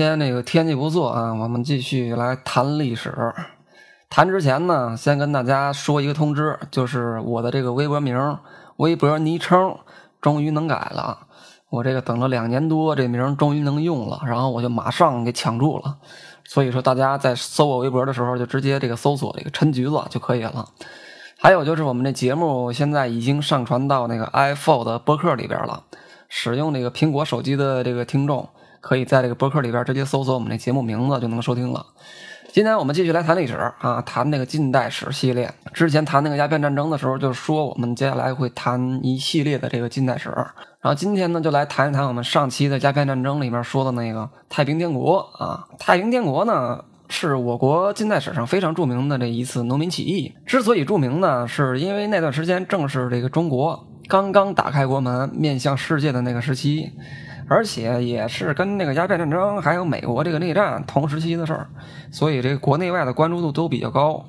[0.00, 3.34] 今天这个天气不错啊，我们继续来谈历史。
[4.08, 8.38] 谈之前呢，先跟大家说一个通知，就是我的这个微博名、
[8.78, 9.76] 微博昵称
[10.18, 11.26] 终于能改了。
[11.68, 15.98] 我这个等了两年多，这名终于能用了，然后我就马上给抢注了。
[16.46, 20.66] 所以说，大家在搜我微博的时候，就直接这个搜索这个陈橘子就可以了。
[21.38, 25.82] 还有就是我们这节目现在已经上传到那个 iPhone 的播客里边了，
[26.30, 28.48] 使用这个苹果手机的这个听众。
[28.80, 31.84] 可以在这个博客里边直接搜索我们这节目名字就能收听了。
[32.52, 35.54] 今天我们继续来谈历史啊，谈那个近代史系列。
[35.72, 40.28] 之前谈那个鸦片战争的时候，就说我们接下来会谈一系列的这个近代史。
[40.80, 45.64] 然后今天呢，就来谈一谈我们上期的鸦片战争里面说的那个太平天国啊。
[45.78, 50.34] 太平天国呢，是我国近代史上非常著名的这一次农民起义。
[50.44, 56.90] 之所以著名呢，是因为那段时间正是这个中国刚刚打开国门，面向世界的那个时期。
[57.50, 61.66] 而且也是跟那个鸦片战争还有美国这个内战同时期的事儿，
[62.12, 64.24] 所以这个国内外的关注度都比较高。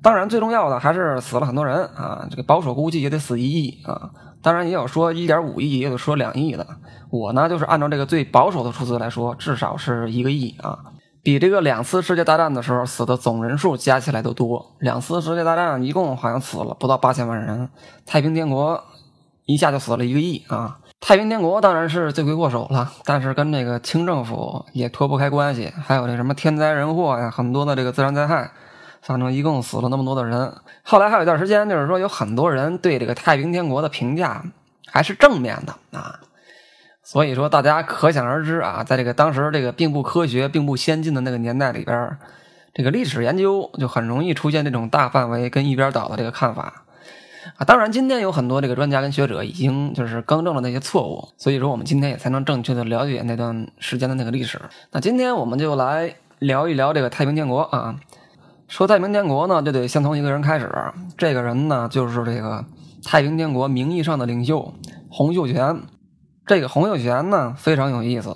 [0.00, 4.10] 当然，最重要的还是死了很多人啊，这个保守估计也得死一亿啊。
[4.40, 6.64] 当然，也有说一点五亿，也有说两亿的。
[7.10, 10.78] 我呢，就是按照这个最保守的数字来说，至少是一个亿啊，
[11.24, 14.76] 比这个两次世界大战的时候死的总人数加起来都多。
[14.78, 17.68] 两次世界大战一共好像死了不到八千万人，
[18.06, 18.80] 太平天国
[19.46, 20.78] 一下就死了一个亿啊。
[21.04, 25.72] 太平天国当然是罪魁祸首了，但是跟这个清政府也脱不开关系。
[25.84, 28.48] 还有那什么天灾人祸呀，很多的这个自然灾害，
[29.00, 30.54] 反正一共死了那么多的人。
[30.84, 34.44] 后来还有一段时间，就是说有很多人对这个太平天国的评价
[34.86, 36.20] 还是正面的啊。
[37.02, 42.16] 所以说大家可想而知啊，在这个当时这个并不科学、并不先进的那个年代里边，
[42.72, 46.84] 这个历史研究就很容易出现这种大范围跟一边倒的这个看法。
[47.56, 54.60] 啊，当然，今天有很多这个专家跟学者已经就是更正了那些错误，所以说我们今天也才能正确的了解那段时间的那个历史。
[54.90, 57.96] 那今天我们就来聊一聊这个太平天国啊。
[58.68, 60.72] 说太平天国呢，就得先从一个人开始，
[61.18, 62.64] 这个人呢就是这个
[63.04, 64.72] 太平天国名义上的领袖
[65.10, 65.82] 洪秀全。
[66.46, 68.34] 这个洪秀全呢非常有意思。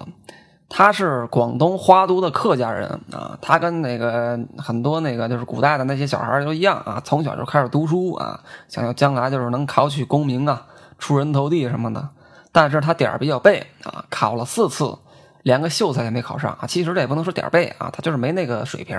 [0.68, 10.66] 他是广东花都的客家人啊，他跟那个很多那个就是古代的那些小孩都一样啊，从小就开始读书啊，想要将来就是能考取功名啊，
[10.98, 12.08] 出人头地什么的。
[12.50, 14.96] 但是他点儿比较背啊，考了四次，
[15.42, 16.66] 连个秀才也没考上啊。
[16.66, 18.98] 其实这也不能说点儿背啊，他就是没那个水平。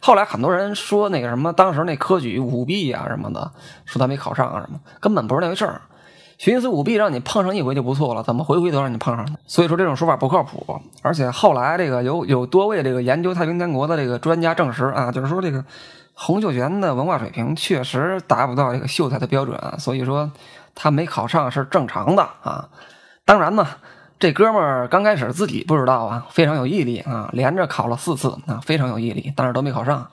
[0.00, 3.50] 后来很多人说那个什么，当时那科举舞弊啊什么的，
[3.84, 5.82] 说他没考上啊什么，根本不是那回事儿。
[6.44, 9.26] 徇私舞弊让你碰上一回就不错了，怎么回回都让你碰上？
[9.46, 10.78] 所以说这种说法不靠谱。
[11.00, 15.64] 而且后来这个有有多位这个研究太平天国的这个专家证实啊，就是说这个
[16.12, 20.30] 洪秀全的文化水平确实达不到这个秀才的标准，所以说
[20.74, 22.68] 他没考上是正常的啊。
[23.24, 23.66] 当然呢，
[24.18, 30.06] 这哥们儿刚开始自己不知道啊，非常有毅力啊，连着考了四次啊，非常有毅力，但是都没考上。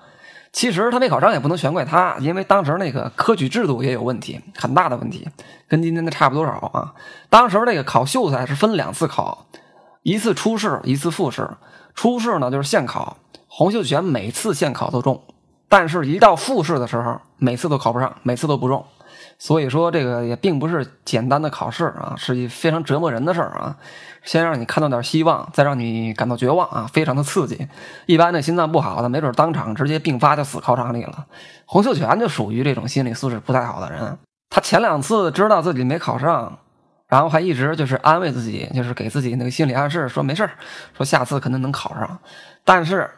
[0.52, 5.28] 其实他没考上也不能全怪他，因为当时那个科举制度也有问题，很大的问题，
[5.68, 6.94] 跟今天的差不多少啊。
[7.30, 9.46] 当时那个考秀才是分两次考，
[10.04, 11.50] 一次初试，一次复试。
[11.96, 13.18] 初试呢就是现考，
[13.48, 15.22] 洪秀全每次现考都中，
[15.70, 18.86] 但是一到复试的时候，每次都考不上，每次都不中。
[19.42, 23.76] 所以说这个也并不是简单的考试啊，是一非常折磨人的事儿啊。
[24.22, 27.68] 先让你看到点希望，再让你感到绝望啊，非常的刺激。
[28.06, 31.26] 一般的心脏不好的，没准当场直接病发就死考场里了。
[31.66, 34.16] 洪秀全就属于这种心理素质不太好的人。
[34.52, 36.60] 他前两次知道自己没考上，
[37.08, 40.52] 然后还一直就是安慰自己，就是给自己那个心理暗示，说没事儿
[40.96, 42.20] 说下次肯定能考上。
[42.64, 43.10] 但是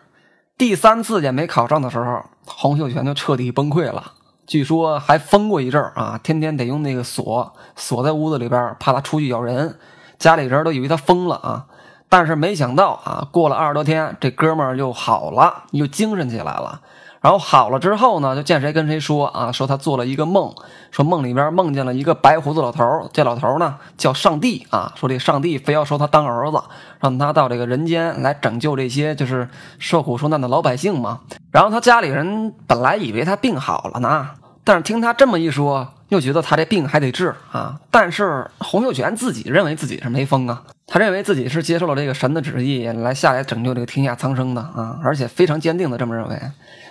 [0.57, 4.13] 第三次也没考上的时候，洪秀全就彻底崩溃了。
[4.53, 9.79] 据说还疯过一阵儿啊，天天得用那个锁锁在屋子里边，怕他出去咬人。
[10.19, 11.65] 家里人都以为他疯了啊，
[12.07, 16.81] 但是没想到啊，过了二十多天，这哥们儿又好了，又精神起来了。
[17.19, 20.53] 然后好了之后呢，就见谁跟谁说啊，说他做了一个梦，
[20.91, 26.61] 说梦里边梦见了一个白胡子老头这老头呢叫上帝啊，说这上帝非要收他当儿子，
[26.99, 29.49] 让他到这个人间来拯救这些就是
[29.79, 31.21] 受苦受难的老百姓嘛。
[31.49, 34.29] 然后他家里人本来以为他病好了呢，
[34.63, 35.93] 但是听他这么一说。
[36.09, 46.39] 又觉得他这病还得治啊，但是洪秀全自己认为自己是没疯啊，他认为自己是接受了这个神的旨意来下来拯救这个天下苍生的啊，而且非常坚定的这么认为。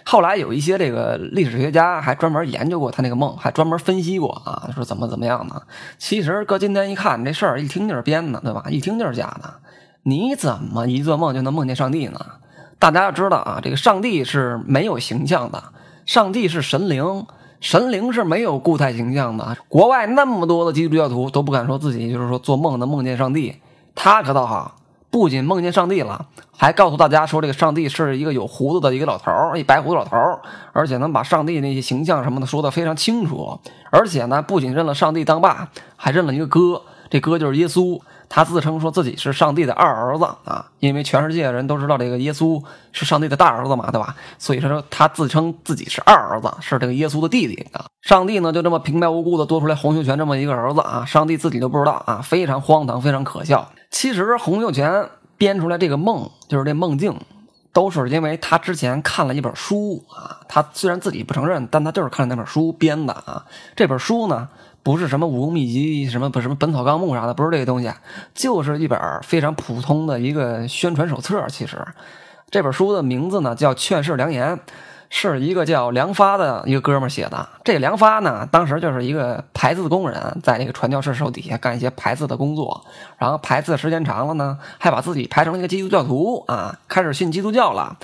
[0.04, 5.62] 后来有一些这个历史学家还专门研究过他那个梦，还专门分析过啊，说怎么怎么样呢？
[5.98, 8.64] 其实搁今天一看，这事儿一听就是编的，对吧？
[8.70, 9.54] 一听就是假的。
[10.02, 12.18] 你怎么一做梦就能梦见上帝呢？
[12.80, 15.62] 大家要知道啊，这个上帝是没有形象的，
[16.06, 17.24] 上帝是神灵。
[17.62, 23.54] 神灵是没有固态形象的，国外那么多的基督教徒都不敢说自己就是说做梦能梦见上帝，
[23.94, 24.74] 他可倒好，
[25.10, 30.40] 不仅梦见上帝了，还告诉大家说这个上帝是一个有胡子的一个老头儿，一白胡子老头儿，
[30.72, 33.56] 而且能把上帝那些形象什么的说得非常清楚。
[33.92, 38.00] 而且呢，不仅认了上帝当爸，还认了一个哥，这哥就是耶稣。
[38.34, 42.58] 他自称说自己是上帝的二儿子啊，因为全世界人都知道这个耶稣
[42.90, 44.16] 是上帝的大儿子嘛，对吧？
[44.38, 47.84] 所以说他自称自己是二儿子，是这个耶稣的弟弟啊。
[48.00, 53.70] 上帝呢就这么平白无故的多出来洪秀全这么一个儿子啊，上帝自己都不知道啊，非常荒唐，非常可笑。
[53.90, 57.20] 其实洪秀全编出来这个梦，就是这梦境，
[57.74, 60.40] 都是因为他之前看了一本书啊。
[60.48, 63.44] 他虽然自己不承认，但他就是看了那本书编的啊。
[63.76, 64.48] 这本书呢。
[64.82, 67.92] 不是什么武功秘籍，什么不什么《本草纲目》啥的，不是这个东西，
[68.34, 71.46] 就是一本非常普通的一个宣传手册。
[71.48, 71.78] 其实
[72.50, 74.56] 这本书的名字呢叫《劝世良言》，
[75.08, 77.48] 是一个叫梁发的一个哥们写的。
[77.62, 82.84] 这梁发呢，当时就是一个排字工人，在这个传教士手底下干一些排字的工作。
[83.18, 87.96] 然后排字时间长了呢，还把自己排成了一个基督教徒啊，开始信基督教了。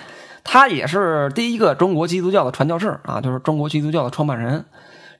[0.44, 4.64] 他也是第一个中国基督教的传教士啊，就是中国基督教的创办人。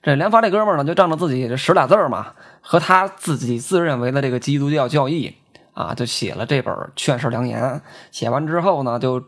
[0.02, 2.28] 这连发这哥们儿呢，就仗着自己这十俩字儿嘛，
[2.60, 5.34] 和他自己自认为的这个基督教教义
[5.74, 7.62] 啊，就写了这本《劝世良言》。
[8.10, 9.22] 写完之后呢，就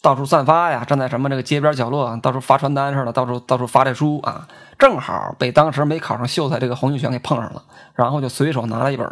[0.00, 4.46] 到处散发呀，站在什么这个街边角落，到处发传单似的，到处到处发这书啊。
[4.78, 7.62] 正好被当时没考上秀才这个洪秀全给碰上了，
[7.94, 9.08] 然后就随手拿了一本。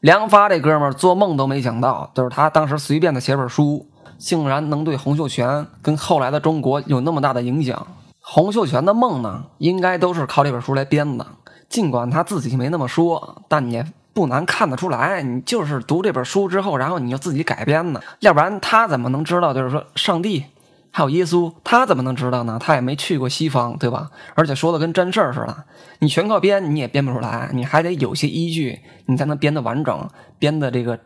[0.00, 3.88] 梁发这哥们儿做梦都没想到，就是他当时随便的写本书，
[4.18, 7.86] 竟然能对洪秀全跟后来的中国有那么大的影响。
[8.30, 11.26] 洪秀全的梦呢，应该都是靠这本书来编的。
[11.70, 13.82] 尽管他自己没那么说，但也
[14.12, 18.02] 不难看得出来，你就是读这本书之后，然后你就自己改编的。
[18.20, 19.54] 要不然他怎么能知道？
[19.54, 20.44] 就是说上帝
[20.90, 22.58] 还有耶稣，他怎么能知道呢？
[22.62, 24.10] 他也没去过西方，对吧？
[24.34, 25.64] 而且说的跟真事儿似的，
[26.00, 27.48] 你全靠编，你也编不出来。
[27.54, 30.06] 你还得有些依据，你才能编得完整，
[30.38, 30.98] 编的这个。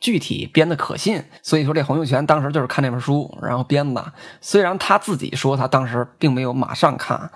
[0.00, 4.12] 具体编的可信，所以说这洪秀全当时就是看那本书，然后编的。
[4.40, 7.30] 虽然他自己说他当时并没有马上看，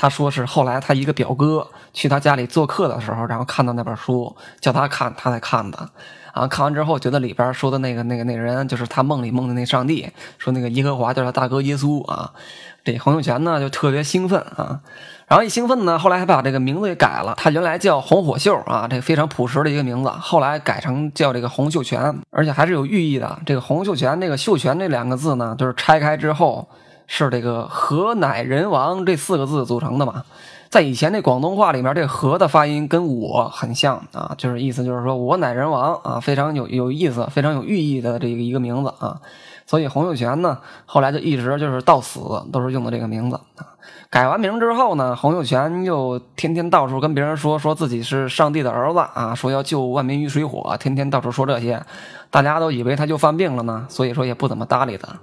[0.00, 5.90] 他说是后来他一个表哥去他家里做客的时候，然后看到那本书，叫他看，他才看的。
[6.32, 10.08] 啊，看完之后觉得里边说的那个那个那个人就是他梦里梦的那上帝，
[10.38, 12.30] 说那个耶和华叫他大哥耶稣啊。
[12.84, 14.78] 这洪秀全呢就特别兴奋啊。
[15.26, 17.34] 然后一兴奋呢，后来还把这个名字给改了。
[17.36, 20.10] 他原来叫洪火秀啊，这非常朴实的一个名字。
[20.10, 23.36] 后来改成叫这个洪秀全，而且还是有寓意的。
[23.44, 26.68] 这个洪秀全，这个秀全这两个字呢，就是拆开之后
[27.08, 30.22] 是这个“何乃人王”这四个字组成的嘛。
[30.68, 39.20] 在以前那广东话里面，这“何”的发音跟我很像啊，就是意思就是说我乃人王啊，非常有有意思，非常有寓意的这个一个名字啊。
[39.66, 42.20] 所以洪秀全呢，后来就一直就是到死
[42.52, 43.66] 都是用的这个名字啊。
[44.10, 51.82] 改完名之后呢，洪秀全又天天到处跟别人说，说自己是上帝的儿子啊，说要救万民于水火，天天到处说这些，
[52.30, 55.14] 大家都以为他就犯病了呢，所以说也不怎么搭理他，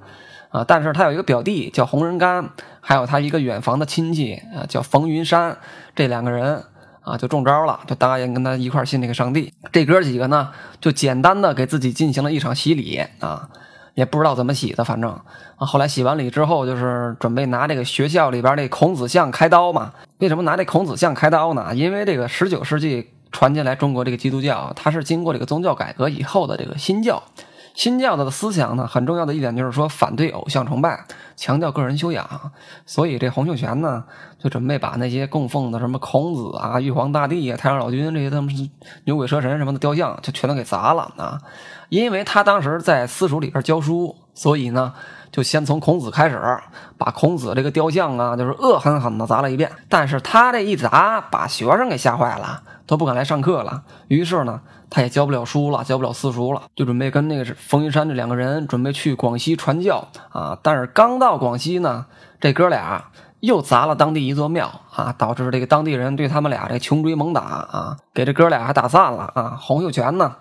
[0.56, 2.48] 啊，但是他有一个表弟叫洪仁玕，
[2.80, 5.58] 还有他一个远房的亲戚啊叫冯云山，
[5.94, 6.64] 这两个人
[7.02, 9.54] 啊就中招了，就答应跟他一块信这个上帝。
[9.74, 13.50] 这哥几个呢，就简单的给自己进行了一场洗礼啊。
[13.96, 19.94] 也不知道怎么洗的，反正啊，后来洗完礼之后，就是准备拿这个学校里边这孔子像开刀嘛。
[20.18, 21.74] 为什么拿这孔子像开刀呢？
[21.74, 27.24] 因为这个十九世纪传进来中国这个基督教，它是经过这个宗教改革以后的这个新教。
[27.76, 31.06] 新教的思想呢，很重要的一点就是说反对偶像崇拜，
[31.36, 32.28] 强调个人修养。
[32.86, 34.06] 所以这洪秀全呢，
[34.40, 38.72] 就准备把那些供奉的什么孔子啊、玉皇大帝啊、太上老君这些他们
[39.04, 41.38] 牛鬼蛇神什么的雕像，就全都给砸了啊。
[41.90, 44.94] 因为他当时在私塾里边教书，所以呢，
[45.30, 46.40] 就先从孔子开始，
[46.98, 49.70] 把孔子这个雕像啊，就是恶狠狠的砸了一遍。
[49.90, 53.84] 但是他这一砸，把学生给吓坏了，都不敢来上课了。
[54.08, 54.62] 于是呢，
[54.96, 60.58] 他也教不了书了，教不了私塾了，就准备跟那个冯云山这两个人准备去广西传教啊。
[60.64, 62.06] 但是刚到广西呢，
[62.40, 63.04] 这哥俩
[63.42, 69.58] 又砸了当地一座庙啊，导致这个当地人对他们俩这穷追猛打啊，给这哥俩还打散了啊。
[69.60, 70.38] 洪秀全呢？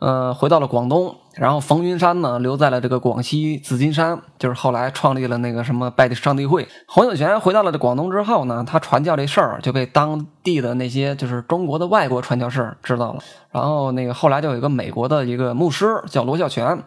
[0.00, 6.68] 呃，回到了广东，然后冯云山呢留在了这个广西紫金山，就是后来创立了那个什么拜的上帝会。
[6.86, 13.18] 洪秀全回到了这广东之后呢，他传教这事儿就被当地的那些就是中国的外国传教士知道了。
[13.50, 16.80] 然后那个后来就有一个美国的一个牧师叫罗孝全，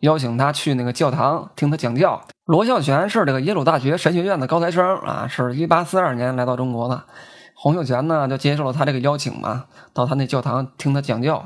[0.00, 2.22] 邀请他去那个教堂听他讲教。
[2.46, 7.02] 罗孝全是这个耶鲁大学神学院的高材生啊，是一八四二年来到中国的。
[7.54, 11.44] 洪秀全呢就接受了他这个邀请嘛，到他那教堂听他讲教。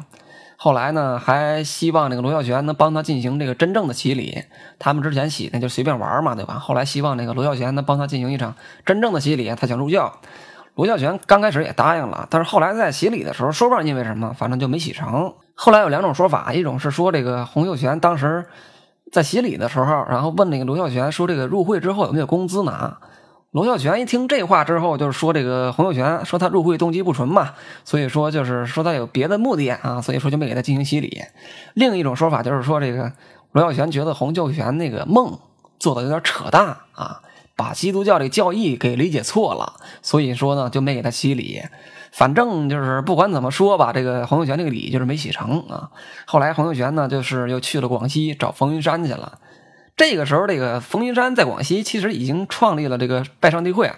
[0.60, 4.42] 后来呢，还希望这个罗孝全能帮他进行这个真正的洗礼。
[4.76, 6.54] 他们之前洗那就随便玩嘛，对吧？
[6.54, 10.12] 后来希望那个罗孝全能帮他进行一场真正的洗礼，他想入教。
[10.74, 15.32] 罗孝全刚开始也答应了，但是后来在洗礼的时候，说不上因为什么，反正就没洗成。
[15.54, 18.44] 后来有两种说法，一种是说这个洪秀全当时
[19.12, 22.98] 在洗礼的时候，然后问那个罗孝全说这个入会之后有没有工资拿。
[23.50, 31.22] 罗孝全一听这话之后，就是说这个洪秀全说他入会动机不纯嘛，所以说就是说他有别的目的啊，所以说就没给他进行洗礼。
[31.72, 33.10] 另一种说法就是说这个
[33.52, 35.38] 罗孝全觉得洪秀全那个梦
[35.78, 37.22] 做的有点扯淡啊，
[37.56, 41.62] 把基督教这个教义给理解错了，所以说呢就没给他洗礼。
[42.12, 45.88] 反正就是不管怎么说吧，这个洪秀全这个礼就是没洗成啊。
[46.26, 49.38] 后来洪秀全呢就是又去了广西找冯云山去了。
[49.98, 53.92] 这个时候，这个冯云山在广西其实已经创立了这个拜上帝会，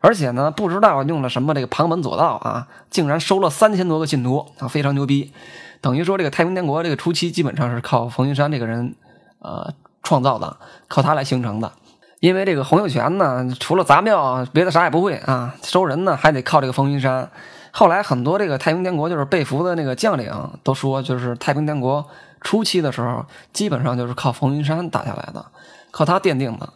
[0.00, 5.32] 而且呢，不知道用了什么这个旁门左道啊，竟然收了三千多个信徒啊，非常牛逼。
[5.80, 8.94] 等于说，这个太平天国这个初期基本上是靠冯云山这个人
[9.38, 11.72] 呃创造的，靠他来形成的。
[12.20, 17.30] 因为这个洪秀全呢，除了砸庙，别的啥也不会啊，收人呢还得靠这个冯云山。
[17.70, 20.30] 后来很多这个太平天国就是被俘的那个将领
[20.62, 22.04] 都说，就是太平天国。
[22.40, 25.44] 初期的时候，基本上就是靠冯云山打下来的，
[25.90, 26.68] 靠他奠定的。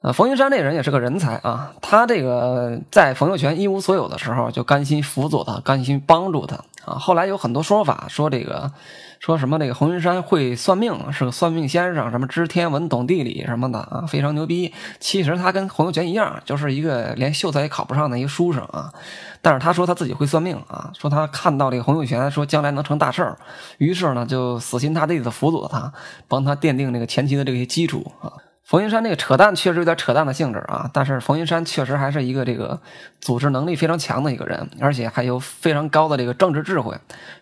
[0.00, 6.56] 呃，冯云山这人也是个人才啊，他这个在冯友全一无所有的时候，就甘心辅佐他，甘心帮助他
[6.88, 6.98] 啊。
[6.98, 8.72] 后来有很多说法，说这个。
[9.20, 9.58] 说什么？
[9.58, 14.72] 这个洪云山会算命，是个算命先生，什么知天文懂地理什么的啊，非常牛逼。
[15.00, 18.92] 其实他跟洪秀全一样，就是一个连秀才也考不上的一个书生啊。
[19.42, 23.36] 但是他说他自己会算命啊，说他看到这个洪秀全说将来能成大事儿，
[23.78, 25.92] 于是呢就死心塌地的辅佐他，
[26.28, 28.30] 帮他奠定这个前期的这些基础啊。
[28.68, 32.78] 冯云山这个扯淡确实有点扯淡的性质啊，但是冯云山确实还是一个这个
[33.18, 36.94] 组织能力非常强的一个人，而且还有非常高的这个政治智慧，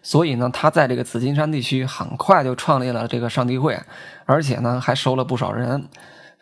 [0.05, 3.77] 所以呢，他在这个紫金山地区很快就创立了这个上帝会，
[4.25, 5.89] 而且呢还收了不少人，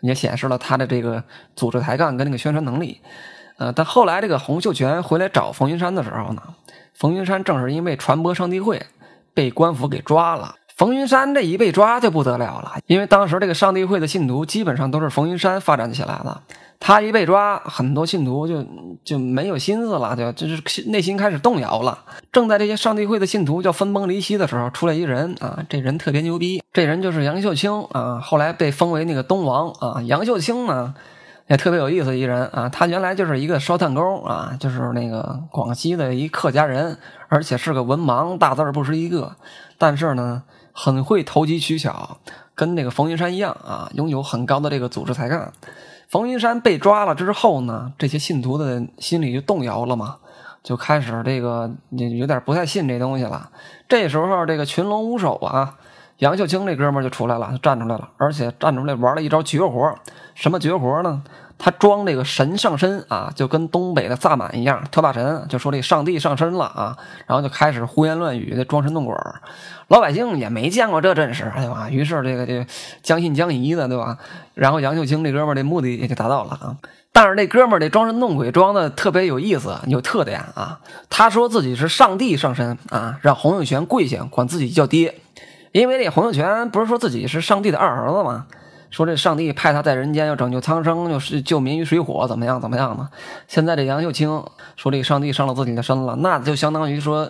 [0.03, 1.25] 也显示了他的这个
[1.57, 3.01] 组织抬杠跟那个宣传能力。
[3.57, 6.43] 呃，但后来这个洪秀全回来找冯云山的时候呢，
[6.93, 8.85] 冯云山正是因为传播上帝会，
[9.33, 10.57] 被官府给抓了。
[10.77, 16.43] 冯云山这一被抓就不得了了，因为当时这个上帝会的信徒基本上都是冯云山发展起来的。
[16.81, 18.67] 他一被抓，很多信徒就
[19.05, 21.97] 就没有心思了，就就是内心开始动摇了。
[22.33, 30.03] 正在这些上帝会的信徒就分崩离析的时候，出来一人啊，这人特别牛逼，这人就是杨秀清啊，后来被封为那个东王啊。
[30.03, 30.93] 杨秀清呢
[31.47, 39.37] 也特别有意思一人啊，他原来就是一个烧炭工啊，就是那个广西的一客家人，而且是个文盲，大字不识一个，
[39.79, 40.43] 但是呢。
[40.77, 42.19] 很会投机取巧，
[42.55, 45.53] 跟那个冯云山一样啊，拥有很高的这个组织才干。
[46.09, 50.17] 冯云山被抓了之后呢，这些信徒的心里就动摇了嘛，
[50.65, 53.51] 就开始这个有点不太信这东西了。
[53.89, 55.77] 这时候，这个群龙无首啊，
[56.19, 59.95] 杨秀清这哥们就出来了，站出来了，而且站出来玩了一招绝活。
[60.35, 61.23] 什么绝活呢？
[61.59, 66.97] 他装这个神上身啊，就跟东北的萨满一样，跳大神就说这上帝上身了啊，
[67.27, 69.15] 然后就开始胡言乱语的装神弄鬼。
[69.89, 71.89] 老百姓也没见过这阵势，对吧？
[71.91, 72.67] 于是这个这
[73.03, 74.19] 将信将疑的，对吧？
[74.55, 76.77] 然后杨秀清这哥们儿的目的也就达到了啊。
[77.13, 80.81] 但是这哥们儿这装神弄鬼装的特别有意思，有特点啊。
[81.09, 85.15] 他说自己是上帝上身啊，让洪秀全跪下，管自己叫爹。
[85.71, 88.47] 因为这洪秀全不是说自己是上帝的二儿子吗？
[88.95, 93.09] 说这上帝派他在人间要拯救苍生，就是救民于水火，怎么样怎么样的？
[93.49, 94.45] 现在这杨秀清
[94.77, 97.29] 说这上帝伤了自己的身了，那就相当于说。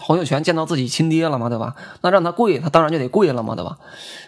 [0.00, 1.74] 洪秀全见到自己亲爹了嘛，对吧？
[2.00, 3.76] 那让他跪，他当然就得跪了嘛，对吧？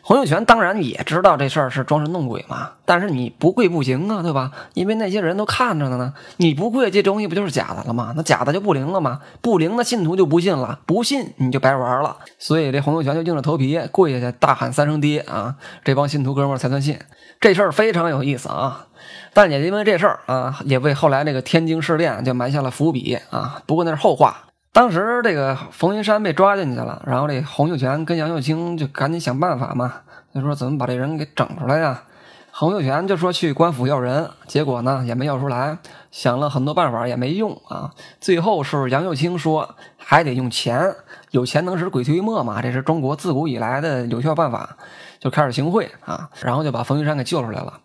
[0.02, 4.52] 洪秀全当然也知道这事儿是装神弄鬼嘛，但是你不跪不行啊，对吧？
[4.74, 8.12] 因为那些人都看着呢，你不跪，这东西不就是假的了吗？
[8.16, 9.20] 那假的就不灵了吗？
[9.40, 12.18] 不灵的信徒就不信了，不信你就白玩了。
[12.38, 16.98] 所以这洪秀全就硬着头皮跪下去，大喊三声爹啊，这帮信徒哥们才算信。
[17.40, 18.86] 这事儿非常有意思啊，
[19.32, 23.62] 但也因为这事儿啊，也为后来那个天津事变就埋下了伏笔啊。
[23.66, 24.44] 不过那是后话。
[24.72, 29.92] 当时这个冯云山被抓进去了，然后这洪秀全跟杨秀清就赶紧想办法嘛，
[30.34, 32.04] 就说怎么把这人给整出来呀？
[32.50, 35.76] 洪秀全就说去官府要人，结果呢也没要出来，
[36.10, 37.92] 想了很多办法也没用啊。
[38.18, 40.94] 最后是杨秀清说还得用钱，
[41.32, 44.76] 有钱能使鬼推磨嘛，这是中国自古以来的有效办法，
[45.20, 47.78] 就开始行贿啊，然后就把冯云山给救出来了。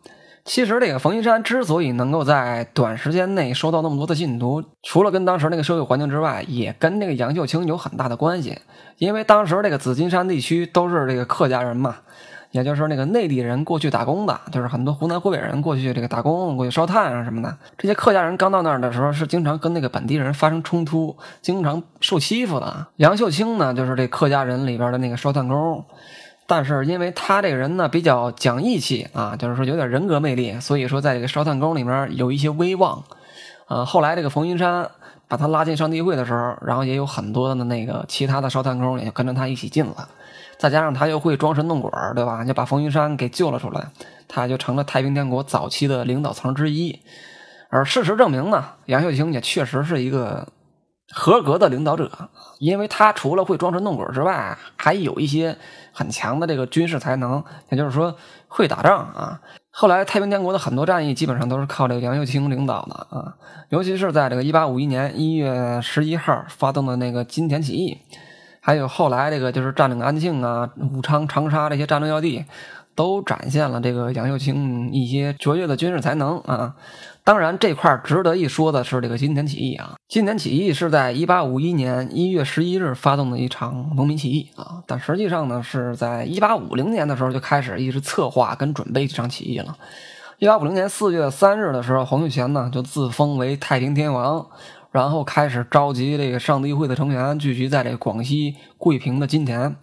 [0.48, 8.58] 其实这个冯云山之所以能够在短时间内收到那么多的信徒，除了跟当时那个社会环境之外，也跟那个杨秀清有很大的关系。
[8.98, 11.98] 因为当时这个紫金山地区都是这个客家人嘛，
[12.51, 17.58] 也就是那个内地人过去打工的，就是很多湖南、湖北人过去这个打工、过去烧炭啊什么的。
[17.77, 22.88] 这些客家人刚到那儿的时候，是经常跟那个本地人发生冲突，经常受欺负的。
[22.96, 25.84] 杨秀清呢，就是这客家人里边的那个烧炭工。
[26.48, 33.04] 但是因为他这个人呢比较讲义气啊，就是说有点人格魅力，所以说在这个烧炭工里面有一些威望。
[33.68, 34.89] 呃，后来这个冯云山
[35.27, 40.08] 把他拉进上帝会的时候，然后也有很多的那个其他的烧炭工也就跟着他一起进了。
[40.58, 42.46] 再加上他又会装神弄鬼，对吧？
[42.46, 43.89] 就把冯云山给救了出来，
[44.27, 47.00] 他就成了太平天国早期的领导层之一。
[47.70, 50.48] 而事实证明呢，杨秀清也确实是一个
[51.13, 52.10] 合格的领导者，
[52.60, 55.58] 因为他除了会装神弄鬼之外，还有一些
[55.98, 58.16] 很强的这个军事才能，也就是说
[58.48, 59.42] 会打仗啊。
[59.72, 63.34] 后来太平天国的很多战役基本上都是靠这个杨秀清领导的啊，
[63.70, 67.98] 尤其是在这个一八五一年一月十一号发动的那个金田起义，
[68.62, 72.46] 还有后来这个就是占领安庆啊、武昌、长沙这些战略要地，
[72.94, 76.75] 都展现了这个杨秀清一些卓越的军事才能啊。
[77.28, 79.96] 当然，这块值得一说的是这个金田起义啊。
[80.08, 89.76] 金田起义是在一八五一年一月十一日发动的一场农民起义啊，但实际上呢，是在一八五零年的时候就开始一直策划跟准备这场起义了。
[90.38, 94.48] 一八五零年四月三日的时候，洪秀全呢就自封为太平天王，
[94.94, 99.76] 然后开始召集这个上帝会的成员聚集在这个广西桂平的金田，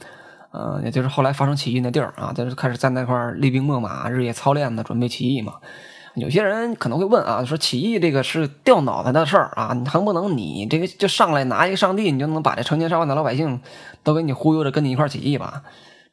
[0.51, 5.53] 呃，也就是后来发生起义那地儿啊，就是开始在那块厉兵秣马、日夜操练的准备起义嘛。
[6.16, 13.61] 有些人可能会问啊，说起义这个是掉脑袋的事儿啊，你横不能你这个就上来拿一个上帝，你就能把这成千上万的老百姓
[14.02, 15.62] 都给你忽悠着跟你一块起义吧？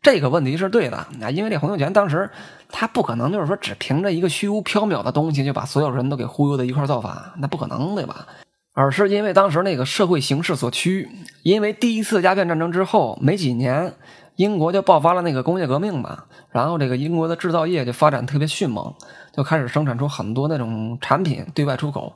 [0.02, 2.30] 这个问题是对的啊，因为这洪秀全当时
[2.70, 8.26] 他不可能就是说只凭着一个虚无缥缈的东西就把所有人都给忽悠的一块造反，那不可能对吧？
[8.74, 11.08] 而是因为当时那个社会形势所趋，
[11.44, 13.94] 因为第一次鸦片战争之后没几年，
[14.42, 18.92] 英国就爆发了那个工业革命嘛，然后这个英国的制造业就发展特别迅猛。
[19.32, 22.12] 就开始生产出很多那种产品对外出口。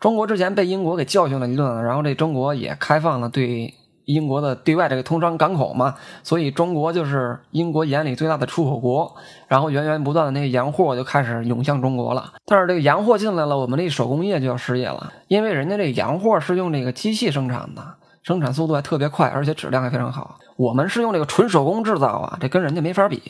[0.00, 3.74] 中国之前被英国给教训了一顿，然后这中国也开放了对
[4.06, 9.14] 英国的对外这个通商港口嘛，所以中国就是英国眼里最大的出口国。
[9.46, 12.32] 然后源源不断的那些洋货就开始涌向中国了。
[12.46, 17.82] 但是这个洋货进来了，我们这手工业就要失业了，因为人家这洋货是用这个机器生产的，
[18.26, 20.36] 生产速度还特别快，而且质量还非常好。
[20.56, 23.22] 我们是用这个纯手工制造啊，这跟人家没法比。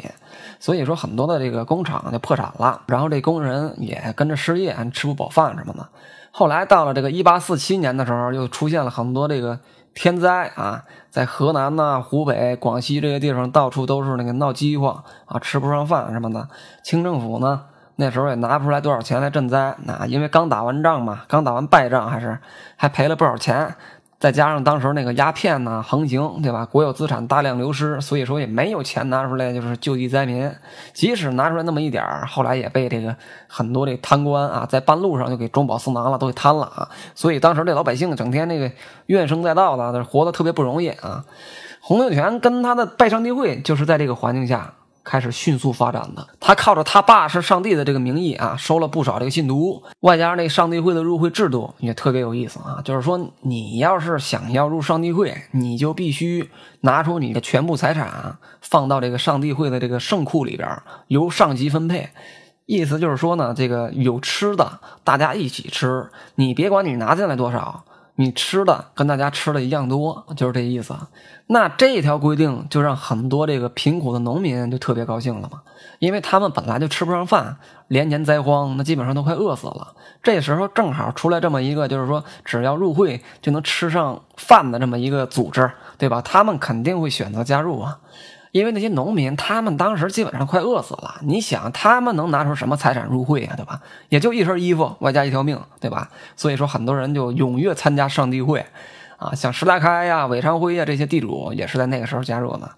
[0.59, 5.87] 所以说，很多的这个工厂就破产了，然后这工人也跟着失业，吃不饱饭什么的。
[6.31, 9.61] 后来到了这个一八四七年的时候，又出现了很多这个
[9.93, 16.49] 天灾啊，在河南呐、湖北、广西这些地方，到处都是那个闹饥荒啊，吃不上饭什么的。
[16.83, 17.65] 清政府呢，
[17.97, 22.39] 那时候也拿不出来多少钱来赈灾，那因为刚打完仗嘛，刚打完败仗，还是
[22.77, 23.75] 还赔了不少钱。
[24.19, 26.65] 再加上当时那个鸦片呢横行，对吧？
[26.65, 30.51] 国有资产大量流失，所以说也没有钱拿出来就是救济灾民。
[30.95, 33.15] 即使拿出来那么一点儿，后来也被这个
[33.47, 36.89] 很多这贪官啊，在半路上就给中饱私囊了，都给贪了啊。
[37.15, 38.73] 所以当时这老百姓整天那个
[39.07, 41.25] 怨声载道的，活得特别不容易啊。
[41.81, 44.73] 洪秀全跟他的拜上帝会就是在这个环境下。
[45.07, 52.83] 开始迅速发展的，他靠着他爸是上帝的这个名义啊，收了不少这个信徒，外加上那上帝会的入会制度也特别有意思啊。
[52.85, 60.69] 就是说，你要是想要入上帝会，你就必须拿出你的全部财产放到这个上帝会的这个圣库里边，
[61.07, 62.11] 由上级分配。
[62.67, 67.85] 意思就是说呢，这个有吃的，大家一起吃，你别管你拿进来多少。
[68.17, 70.95] 你吃的跟大家吃的一样多，就是这意思。
[71.47, 75.63] 那这条规定就让很多这个贫苦的农民就特别高兴了嘛，
[75.99, 79.95] 因为他们本来就吃不上饭，连年灾荒，那基本上都快饿死了。
[80.23, 86.21] 这时候正好出来这么一个，就是说只要入会就能吃上饭的这么一个组织，对吧？
[86.23, 87.99] 他们肯定会选择加入啊。
[88.53, 91.17] 因为那些农民，他们当时基本上快饿死了。
[91.23, 93.55] 你想，他们能拿出什么财产入会啊？
[93.55, 93.83] 对吧？
[94.09, 96.11] 也就一身衣服，外加一条命，对吧？
[96.37, 98.65] 所以说，很多人就踊跃参加上帝会，
[99.19, 102.71] 啊，像石达开呀、韦昌辉呀这些地主，也是在那个时候加入的。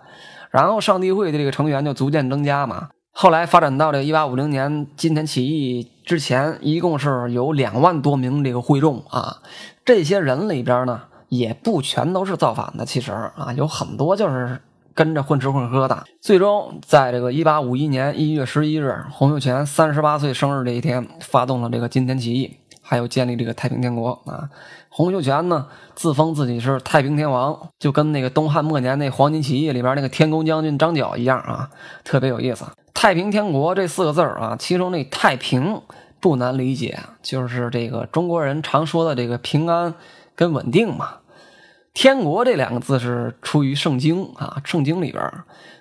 [0.50, 2.88] 然后，上帝会的这个成员就逐渐增加嘛。
[3.12, 9.38] 后来发展到这一八五零年金田起义之前，一共是有两万多名这个会众啊。
[9.84, 14.60] 这些人里边呢，也不全都是造反的，其实啊，有很多就是。
[14.98, 24.50] 跟着混吃混喝的，最终在这个一八五一年一月十一日，洪秀全三十八岁生日这一天，发动了这个金田起义，还有建立这个太平天国啊。
[24.88, 31.70] 洪秀全呢，自封自己是太平天王，就跟那个东汉末年那黄巾起义里边那个天公将军张角一样啊，
[32.02, 32.64] 特别有意思。
[32.92, 35.80] 太平天国这四个字啊，其中那太平
[36.18, 39.94] 不难理解，就是这个中国人常说的这个平安
[40.34, 41.18] 跟稳定嘛。
[42.00, 45.32] 天国这两个字是出于圣经啊，圣经里边，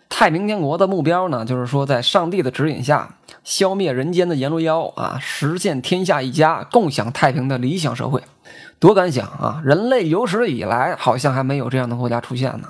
[0.09, 8.23] 太平天国的目标呢，就是说在上帝的指引下，消灭人间的阎罗妖啊，实现天下一家共享太平的理想社会。
[8.79, 9.61] 多敢想啊！
[9.63, 12.69] 人类有史以来好像还没有这样的国家出现呢。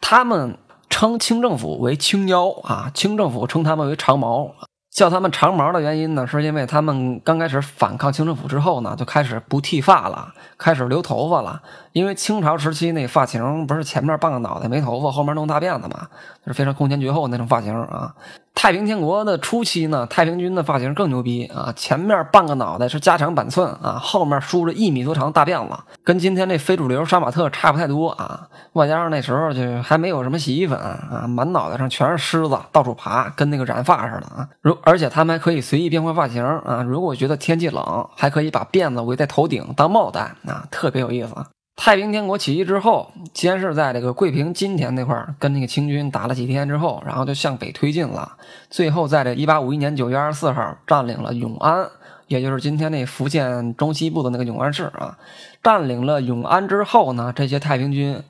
[0.00, 0.56] 他们
[0.88, 4.54] 称清政府为清妖啊，清政府称他们为长毛。
[4.90, 11.62] 叫他们长毛的原因呢，是因为他们刚开始反抗清政府之后呢，就开始不剃发了，开始留头发了。
[11.92, 16.08] 因为清朝时期那发型不是前面半个脑袋没头发，后面弄大辫子嘛，
[16.46, 18.14] 是非常空前绝后那种发型啊。
[18.52, 21.72] 太平天国的初期呢，太平军的发型更牛逼啊！
[21.74, 25.74] 前面半个脑袋是加长板寸啊，后面梳着一米多长大辫子，
[26.04, 28.48] 跟今天这非主流杀马特差不太多啊。
[28.74, 34.46] 外加上那时候就还没有什么洗衣粉啊，满脑袋上全是虱子，到处爬，跟那个染发似的啊。
[34.60, 41.34] 如而且他们还可以随意变换发型啊，如果觉得天气冷，还可以把辫子围在头顶当帽戴啊，特别有意思。
[41.76, 48.36] 太平天国起义之后，先是在这个桂平金田那块儿跟那个清军打了几天之后，然后就向北推进了。
[48.68, 51.88] 最后在这一八五一年九月二十四号占领了永安，
[52.26, 55.16] 也就是今天那福建中西部的那个永安市啊。
[55.62, 58.22] 占领了永安之后呢，这些太平军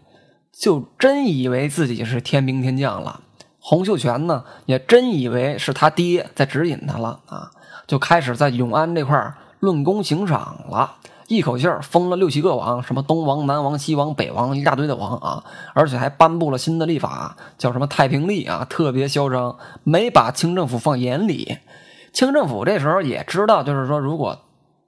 [0.52, 3.20] 就真以为自己是天兵天将了。
[3.58, 7.50] 洪秀全呢，也真以为是他爹在指引他了啊，
[7.88, 10.96] 就开始在永安这块儿论功行赏了。
[11.30, 15.44] 一口气儿封了六七个王，什么东王、南王、西王、北王，一大堆的王啊！
[15.74, 21.58] 而且还颁布了新的历法，叫什么太平历啊，特别嚣张，没把清政府放眼里。
[22.12, 24.36] 清政府这时候也知道，就是说，如果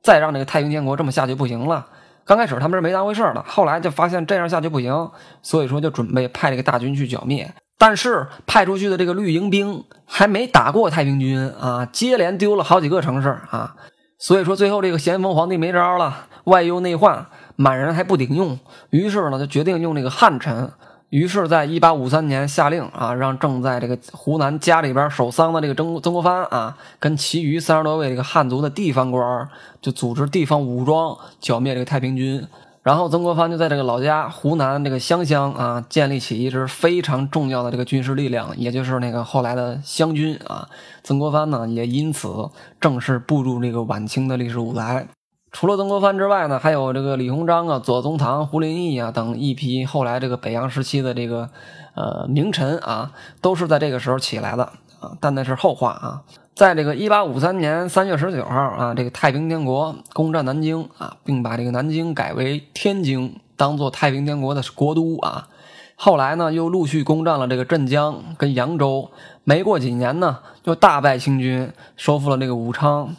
[0.03, 1.87] 再让这个太平天国这么下去不行了。
[2.25, 7.55] 刚开始他们是没当回事儿的，后来就发现这样下去不行，所以说就准备派这个大军去剿灭。
[7.79, 13.77] 但是派出去的这个绿营兵还没打过太平军啊，接连丢了好几个城市啊。
[14.23, 18.57] 所以说，最后这个咸丰皇帝没招了，外忧内患，满人还不顶用，
[18.91, 20.71] 于是呢，就决定用这个汉臣。
[21.09, 29.49] 于是，在一八五三年下令啊，让正在这个湖南家里边守丧的这个曾曾国藩啊，跟其余三十多位这个汉族的地方官
[29.81, 32.47] 就组织地方武装剿灭这个太平军。
[32.83, 40.69] 然后曾国藩就在这个老家湖南这个湘乡啊，建立起一支非常重要的这个军事力量，也就是那个后来的湘军啊。
[41.05, 45.07] 曾国藩呢，也因此正式步入这个晚清的历史舞台。
[45.53, 51.51] 除了曾国藩之外呢，还有这个李鸿章啊、左宗棠、胡林翼啊等一批后来这个北洋时期的这个
[51.95, 54.65] 呃名臣啊，都是在这个时候起来的
[54.99, 55.13] 啊。
[55.21, 56.23] 但那是后话啊。
[56.55, 65.49] 在这个一八五三年三月十九号啊，这个太平天国攻占南京啊，并把这个南京改为天津，当做太平天国的国都啊。
[65.97, 69.11] 后来呢，又陆续攻占了这个镇江跟扬州。
[69.45, 73.17] 没过几年呢，就大败清军，收复了这个武昌。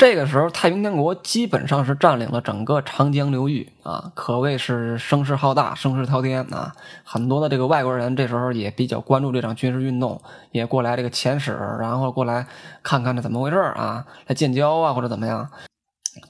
[0.00, 6.72] 这个时候，太平天国基本上是占领了整个长江流域啊，可谓是声势浩大，声势滔天啊！
[7.04, 10.18] 很多的这个外国人这时候也比较关注这场军事运动，
[10.52, 12.46] 也过来这个遣使，然后过来
[12.82, 15.50] 看看这怎么回事啊，来建交啊或者怎么样。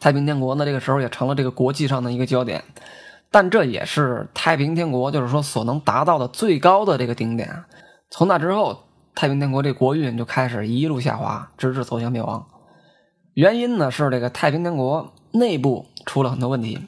[0.01, 2.65] 太平天国呢，这个时候也成了这个国际上的一个焦点，
[3.31, 7.63] 但这也是太平天国就是说所能达到的最高的这个顶点。
[8.11, 12.45] 从那之后，太平天国这国运就开始一路下滑，直至走向灭亡。
[13.35, 16.79] 原因呢是这个太平天国内部出了很多问题。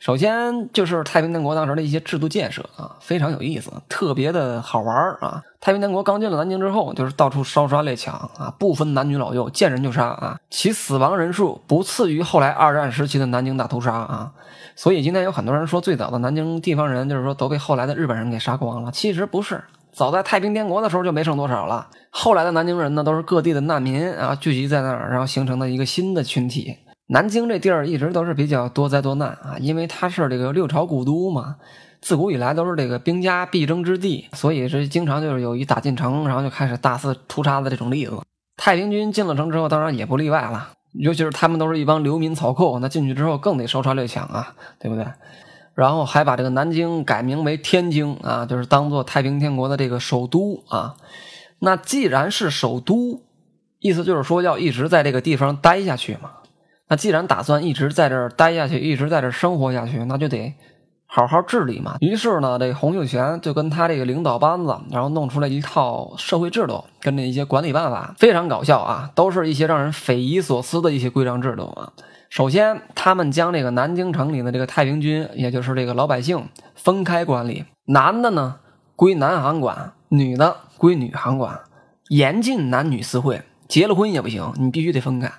[0.00, 5.42] 首先就是太平天国当时的一些制度建设啊，非常有意思，特别的好玩啊。
[5.62, 14.32] 太平天国刚进了南京之后，就是到处烧杀掠抢啊，不分男女老幼，见人就杀啊，其死亡人数不次于后来二战时期的南京大屠杀啊。
[14.76, 19.64] 所以今天有很多人说，最早的南京地方人就是说都被后来的日本人给杀光了，其实不是。
[19.94, 21.88] 早在太平天国的时候就没剩多少了。
[22.10, 26.76] 后来的南京人呢，都是各地的难民啊，聚集在那儿，然后形成的一个新的群体。
[27.06, 31.56] 南京这地儿一直都是比较多灾多难啊，因为它是这个六朝古都嘛，
[32.00, 38.18] 自古以来都是这个兵家必争之地，所以是经常就是有一打进城，然后就开始大肆屠杀的这种例子。
[38.56, 45.06] 太平军进了城之后，当然也不例外了，尤其是他们都是一帮流民草寇，那进去之后更得烧杀掠抢啊，对不对？
[45.74, 50.94] 然后还把这个南京改名为天津啊，就是当做太平天国的这个首都啊。
[51.58, 53.22] 那既然是首都，
[53.80, 56.30] 意思就是说要一直在这个地方待下去嘛。
[56.88, 60.54] 那既然打算一直在这儿待下去，一直在这儿生活下去，那就得
[61.06, 61.96] 好好治理嘛。
[62.00, 71.92] 于是呢，这洪秀全就跟他这个领导班子，然后弄出来一套社会制度跟那一些管理办法，非常搞笑啊，都是一些让人匪夷所思的一些规章制度啊。
[72.34, 78.56] 首先，他们将这个南京城里的这个太平军，也就是这个老百姓分开管理，男的呢
[78.96, 81.60] 归南行管，女的归女行管，
[82.08, 85.30] 严禁男女私会，结了婚也不行，你必须得分开。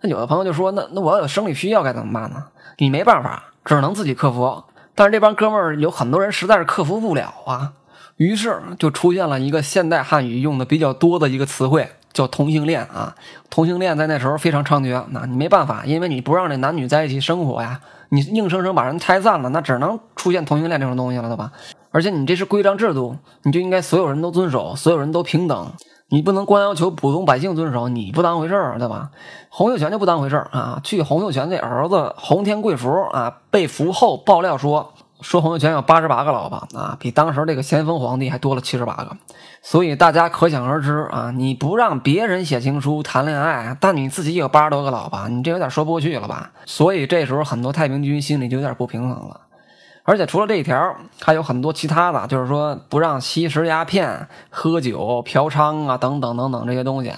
[0.00, 2.46] 那有的朋友就说，那那我要有生理需要该怎么办呢？
[2.78, 4.64] 你没办法，只能自己克服。
[4.94, 7.74] 但是这帮哥们儿有很多人实在是克服不了啊，
[8.16, 11.90] 于是就出现了一个现代汉语用的比较多的一个词汇。
[12.18, 13.14] 叫同性恋啊，
[13.48, 15.04] 同性恋在那时候非常猖獗。
[15.10, 21.52] 那你没办法，因为你不让这男女在一起生活呀，你硬生生把人拆散了，那只能出现同性恋这种东西了，对吧？
[21.90, 25.72] 而且你这是规章制度，你就应该所有人都遵守，所有人都平等。
[26.10, 29.10] 你不能光要求普通百姓遵守，你不当回事儿，对吧？
[29.50, 30.80] 洪秀全就不当回事儿啊！
[30.82, 39.16] 据洪秀全这儿子洪天贵福啊被俘后爆料说，说洪秀全有八十八个老婆啊，比当时这个咸丰皇帝还多了七十八个。
[39.70, 46.52] 所以大家可想而知啊，你不让别人写情书谈恋爱，但你自己有八十多个老婆，你这有点说不过去了吧？
[46.64, 49.42] 所以这时候很多太平军心里就有点不平衡了。
[50.04, 57.12] 而且除了这一条，还有很多其他的，就是说不让吸食鸦片、喝酒、嫖娼啊，等等等等这些东西，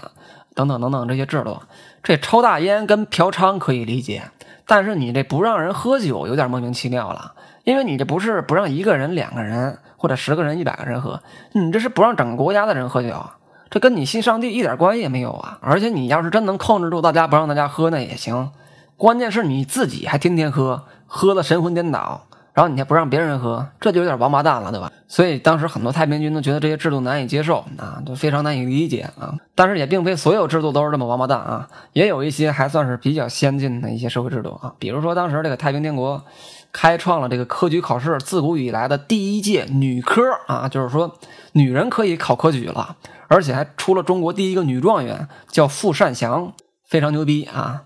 [0.57, 1.57] 等等等等这些制度。
[2.03, 4.25] 这抽大烟跟嫖娼可以理解，
[4.67, 11.21] 但是你这不让人喝酒有点莫名其妙了，因为你这不是不让一个人、两个人或者十个人、一百个人喝，
[11.53, 13.37] 你这是不让整个国家的人喝酒啊，
[13.69, 15.59] 这跟你信上帝一点关系也没有啊！
[15.61, 18.51] 而且你要是真能控制住大家不让大家喝那也行，
[18.97, 22.23] 关键是你自己还天天喝，喝的神魂颠倒。
[22.53, 24.91] 然后你还不让别人喝，这就有点王八蛋了，对吧？
[25.07, 29.33] 所以当时很多太平军都觉得这些制度难以接受啊，都非常难以理解啊。
[29.55, 34.75] 但是也并非所有制度都是这么王八蛋啊，也有一些还算是比较先进的一些社会制度啊。
[34.81, 36.25] 比如说当时这个太平天国
[36.73, 41.19] 开创了这个科举考试自古以来的第一届女科啊，就是说
[41.53, 42.97] 女人可以考科举了，
[43.29, 46.53] 而且还出了中国第一个女状元，叫傅善祥，
[46.87, 47.85] 非常牛逼啊。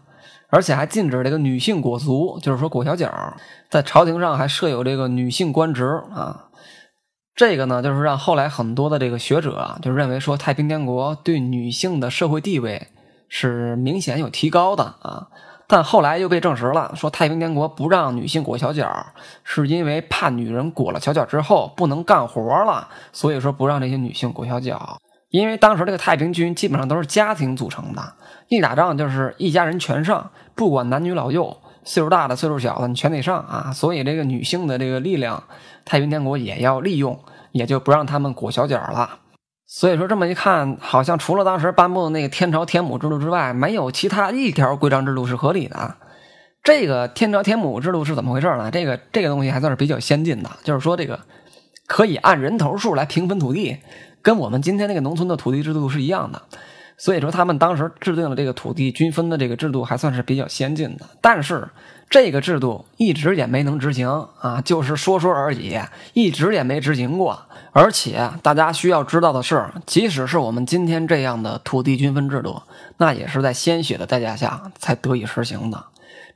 [0.51, 3.37] 而且还禁止这个女性裹足，就是说裹小脚，
[3.71, 6.51] 在朝廷上还设有这个女性官职啊。
[7.35, 12.87] 这个呢，就是让后来很多的这个学者啊，就认为说太平天国对女性的社会地位
[13.29, 15.29] 是明显有提高的啊。
[15.67, 19.07] 但后来又被证实了，说太平天国不让女性裹小脚，
[19.43, 24.99] 是因为怕女人裹了小脚之后不能干活了，所以说不让这些女性裹小脚。
[25.31, 28.15] 因为当时这个太平军基本上都是家庭组成的，
[28.49, 33.73] 一打仗就是一家人全上，不管男女老幼，岁数大的、岁数小的，你全得上啊。
[33.73, 35.43] 所以这个女性的这个力量，
[35.85, 37.19] 太平天国也要利用，
[37.51, 39.19] 也就不让他们裹小脚了。
[39.67, 45.97] 所以说这么一看，好像除了当时颁布的那个天朝天母制度之外，没有其他一条规章制度是合理的。
[46.63, 48.71] 这个天朝天母制度是怎么回事呢？
[48.71, 51.21] 这个这个东西还算是比较先进的，就是说这个
[51.87, 53.79] 可以按人头数来平分土地。
[54.23, 56.41] 跟我们今天那个农村的土地制度是一样的，
[56.97, 61.05] 所以说他们当时制定了这个土地均分的这个制度还算是比较先进的。
[61.21, 61.69] 但是
[62.11, 64.09] 这个制度一直也没能执行
[64.41, 65.79] 啊，就是说说而已，
[66.13, 67.43] 一直也没执行过。
[67.73, 72.63] 而且大家需要知道的是，即使是我们今天这样的土地均分制度，
[72.99, 75.85] 那也是在鲜血的代价下才得以实行的。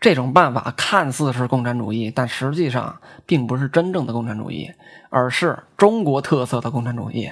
[0.01, 4.71] 这种办法看似是共产主义，但实际上并不是真正的共产主义，
[5.11, 7.31] 而是中国特色的共产主义。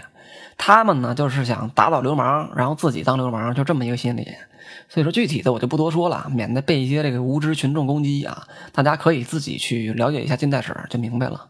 [0.59, 4.27] 他们呢，就是想打倒流氓，然后自己当流氓，就这么一个心理。
[4.89, 8.45] 所以说具体的我就不多说了，免得被一些这个无知群众攻击啊。
[8.73, 11.47] 大家可以自己去了解一下近代史，就明白了。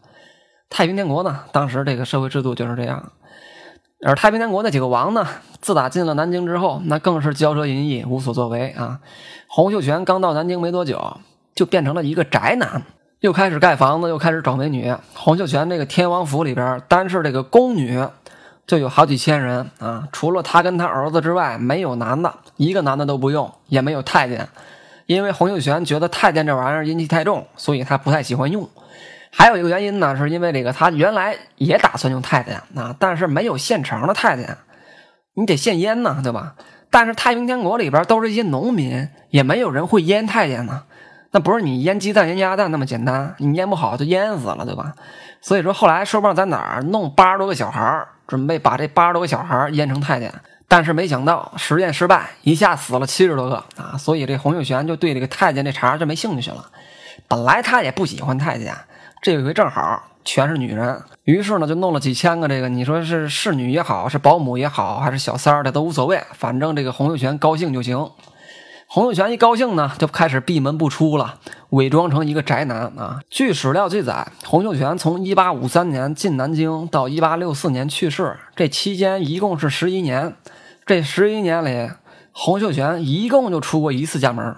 [0.69, 3.11] 太平天国呢，当时这个社会制度就是这样。
[4.05, 5.25] 而太平天国那几个王呢，
[5.61, 8.99] 自打进了南京之后，那更是骄奢淫逸，无所作为啊。
[9.47, 11.17] 洪秀全刚到南京没多久，
[11.55, 12.83] 就变成了一个宅男，
[13.21, 14.93] 又开始盖房子，又开始找美女。
[15.15, 18.05] 洪秀全这个天王府里边，单是这个宫女。
[18.67, 24.49] 就有好几千人啊，除了他跟他儿子之外，没有男的，一个男的都不用，也没有太监，
[25.05, 28.69] 因为洪秀全觉得太监这玩意儿阴气太重，所以他不太喜欢用。
[29.31, 34.57] 还有一个原因呢，是因为这个他原来也打算用太监啊，但是没有现成的太监，
[35.35, 36.55] 你得现腌呢，对吧？
[36.89, 40.83] 但是太平天国里边都是一些农民，也没有人会腌太监呢，
[41.31, 44.93] 那不是你腌鸡蛋、腌鸭蛋那么简单，你腌不好就腌死了，对吧？
[45.39, 48.09] 所以说后来说不知道在哪儿弄八十多个小孩儿。
[48.27, 50.33] 准备把这八十多个小孩腌成太监，
[50.67, 53.97] 但是没想到实验失败，一下死了七十多个啊！
[53.97, 56.65] 所以这洪秀全就对这个太监这茬就没兴趣了。
[57.27, 58.75] 本来他也不喜欢太监，
[59.21, 68.09] 这回正好全是女人，于是呢就弄了几千个这个，你说是侍女也好，是保姆也好，还是小三儿的都无所谓，反正这个洪秀全高兴就行。
[68.89, 71.39] 洪秀全一高兴呢，就开始闭门不出了，
[71.71, 73.19] 伪装成一个宅男啊。
[73.29, 80.37] 据史料记载，洪秀全从1853年进南京到1864年去世，这期间一共是十一年。
[80.85, 81.91] 这十一年里，
[82.31, 84.55] 洪秀全一共就出过一次家门，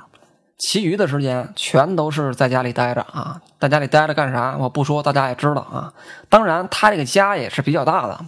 [0.60, 3.42] 其余的时间全都是在家里待着啊。
[3.60, 4.56] 在家里待着干啥？
[4.60, 5.92] 我不说，大家也知道啊。
[6.30, 8.24] 当然，他这个家也是比较大的。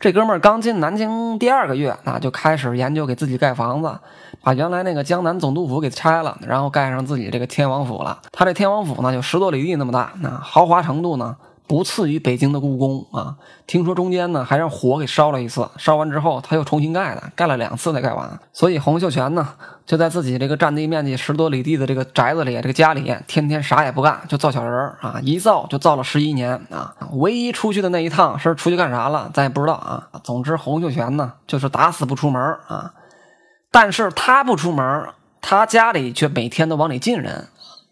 [0.00, 3.98] 这哥们儿刚进南京第二个月，那就开始研究给自己盖房子，
[4.44, 8.16] 把原来那个江南总督府给拆了，然后盖上自己这个天王府了。
[8.30, 11.34] 他这天王府呢，就十多里地那么大，那豪华程度呢，
[11.68, 13.36] 不次于北京的故宫啊。
[13.66, 18.40] 听说中间呢还让火给烧了一次，烧完之后他又重新盖的，盖了两次才盖完。
[18.52, 19.46] 所以洪秀全呢
[19.84, 26.96] 就在自己这个占地面积十多里地的这个宅子里，这个家里天天啥也不干，就造小人啊，一造就造了十一年啊。
[27.12, 30.08] 唯一出去的那一趟是出去干啥了，咱也不知道啊。
[30.24, 32.94] 总之洪秀全呢就是打死不出门啊，
[33.70, 35.08] 但是他不出门，
[35.42, 37.48] 他家里却每天都往里进人。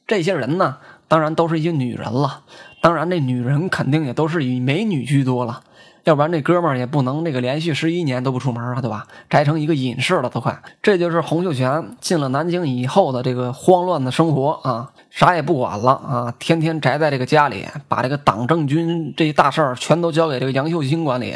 [0.06, 0.76] 这些人呢，
[1.08, 2.42] 当然都是一些女人了。
[2.86, 5.60] 当然，这女人肯定也都是以美女居多了，
[6.04, 9.08] 要不然这哥们儿也不能这个连续十一年都不出门啊，对吧？
[9.28, 10.56] 宅成一个隐士了都快。
[10.80, 21.34] 这就是洪秀全进了南京以后的这个慌乱的生活啊，啥也不管了啊，天天宅在这个家里，把这个党政军这大事儿全都交给这个杨秀清管理。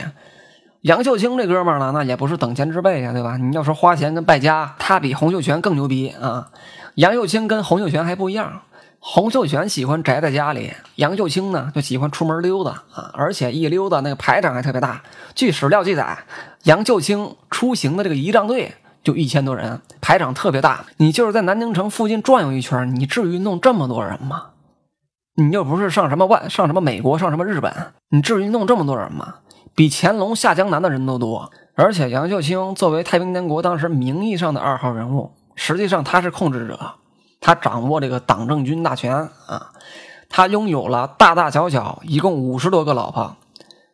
[0.82, 3.36] 杨秀清这哥们儿呢，那也不是等闲之辈呀，对吧？
[3.36, 6.48] 你要说花钱跟败家，他比洪秀全更牛逼啊。
[6.94, 8.62] 杨秀清跟洪秀全还不一样，
[9.02, 15.02] 洪秀全喜欢宅在家里，杨秀清呢就喜欢出门溜达啊，而且一溜达那个排场还特别大。
[15.34, 16.18] 据史料记载，
[16.64, 20.84] 杨秀清出行的这个仪仗队就一千多人，排场特别大。
[20.98, 24.48] 你就是在南京城附近转悠一圈，你至于弄这么多人吗？
[25.36, 27.72] 你又不是上什么外，上什么美国，上什么日本，
[28.10, 29.36] 你至于弄这么多人吗？
[29.74, 31.50] 比乾隆下江南的人都多。
[31.74, 35.32] 而且杨秀清作为太平天国当时名义上的二号人物。
[35.56, 36.96] 实际上他是控制者，
[37.40, 39.70] 他掌握这个党政军大权啊，
[40.28, 43.36] 他拥有了大大小小一共五十多个老婆，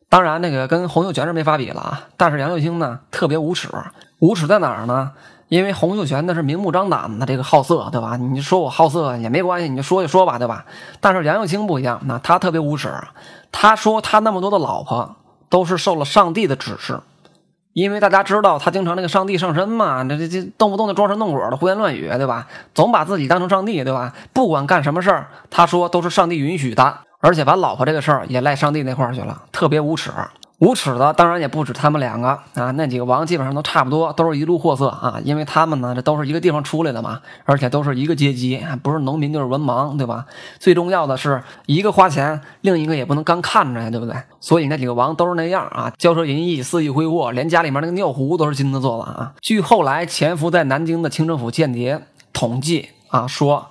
[0.09, 2.09] 当然那个跟洪秀全是没法比了啊。
[2.17, 3.69] 但是杨秀清呢特别无耻，
[4.19, 5.13] 无耻在哪儿呢？
[5.49, 8.17] 因为洪秀全那是明目张胆的这个好色，对吧？
[8.17, 10.67] 你说我好色也没关系，你就说就说吧，对吧？
[11.01, 12.93] 但是杨秀清不一样，那他特别无耻，
[13.53, 15.15] 他说他那么多的老婆
[15.49, 16.99] 都是受了上帝的指示。
[17.77, 22.47] 因为大家知道他经常那个上帝上身嘛，这这这动不动就装神弄鬼的胡言乱语，对吧？
[22.75, 24.15] 总把自己当成上帝，对吧？
[24.33, 30.11] 不管干什么事儿，他说都是上帝允许的，而且把老婆这个事儿也赖上帝那块儿去了，特别无耻。
[30.59, 40.25] 无耻的当然也不止他们两个啊，那几个王基本上都差不多，都是一路货色啊，因为他们呢这都是一个地方出来的嘛，而且都是一个阶级，不是农民就是文盲，对吧？
[40.59, 44.15] 最重要的是一个花钱，另一个也不能干看着呀，对不对？
[44.41, 49.35] 所以那几个王都是那样啊，骄奢淫逸，肆意挥霍，连家里面那个尿壶都是金子做的啊。
[49.43, 52.01] 据后来潜伏在南京的清政府间谍
[52.33, 53.67] 统计啊说，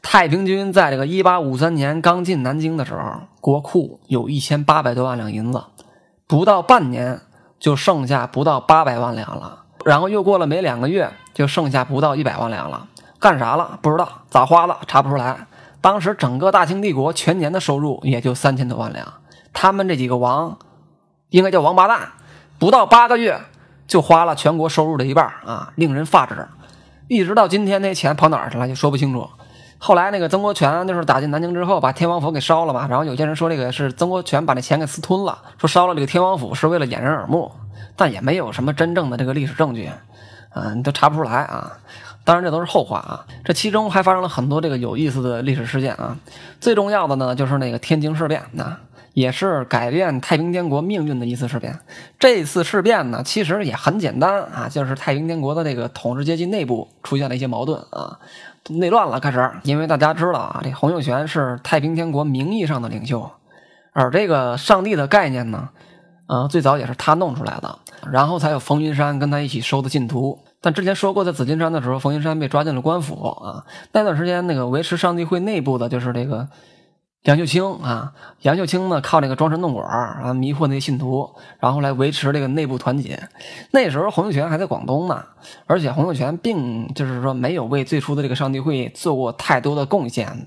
[0.00, 5.60] 太平军在这个一八五三年刚进南京的时候，国库有一千八百多万两银子。
[6.30, 7.22] 不到半年
[7.58, 12.86] 就剩下不到八百万两了，然后又过了没两个月，就剩下不到一百万两了。
[13.18, 13.80] 干啥了？
[13.82, 14.78] 不知道，咋花了？
[14.86, 15.48] 查不出来。
[15.80, 19.12] 当时整个大清帝国全年的收入也就三千多万两，
[19.52, 20.56] 他们这几个王，
[21.30, 22.12] 应该叫王八蛋，
[22.60, 23.40] 不到八个月
[23.88, 26.46] 就花了全国收入的一半啊，令人发指。
[27.08, 29.28] 一直到今天，那钱跑哪儿去了，也说不清楚。
[29.82, 32.86] 后来那个曾国荃就是打进南京之后，把天王府给烧了嘛。
[32.86, 37.50] 然后有些人说这个是曾国荃把那钱给私吞了，说烧了这个天王府是为了掩人耳目，
[37.96, 39.90] 但也没有什么真正的这个历史证据，
[40.54, 41.78] 嗯，都查不出来啊。
[42.24, 43.24] 当然这都是后话啊。
[43.42, 46.14] 这其中还发生了很多这个有意思的历史事件啊。
[46.60, 48.76] 最重要的呢就是那个天津事变，那
[49.14, 51.80] 也是改变太平天国命运的一次事变。
[52.18, 58.18] 这次事变呢其实也很简单啊，就是太平天国的这个统治阶级内部出现了一些矛盾啊。
[58.68, 63.30] 内乱了，开始，因为大家知道啊，这洪秀全是太平天国名义上的领袖，
[63.92, 65.70] 而这个上帝的概念呢，
[66.26, 67.78] 呃，最早也是他弄出来的，
[68.10, 70.38] 然后才有冯云山跟他一起收的信徒。
[70.60, 76.48] 但之前说过，在紫金山的时候，冯云山被抓进了官府啊，那段时间那个维持上帝会内部的就是这个。
[77.24, 83.28] 杨秀清啊，杨秀清呢靠这个装神弄鬼啊，迷惑那些信徒，然后来维持这个内部团结。
[83.72, 85.22] 那时候洪秀全还在广东呢，
[85.66, 90.46] 而且洪秀全并就是说没有为最初的这个上帝会做过太多的贡献，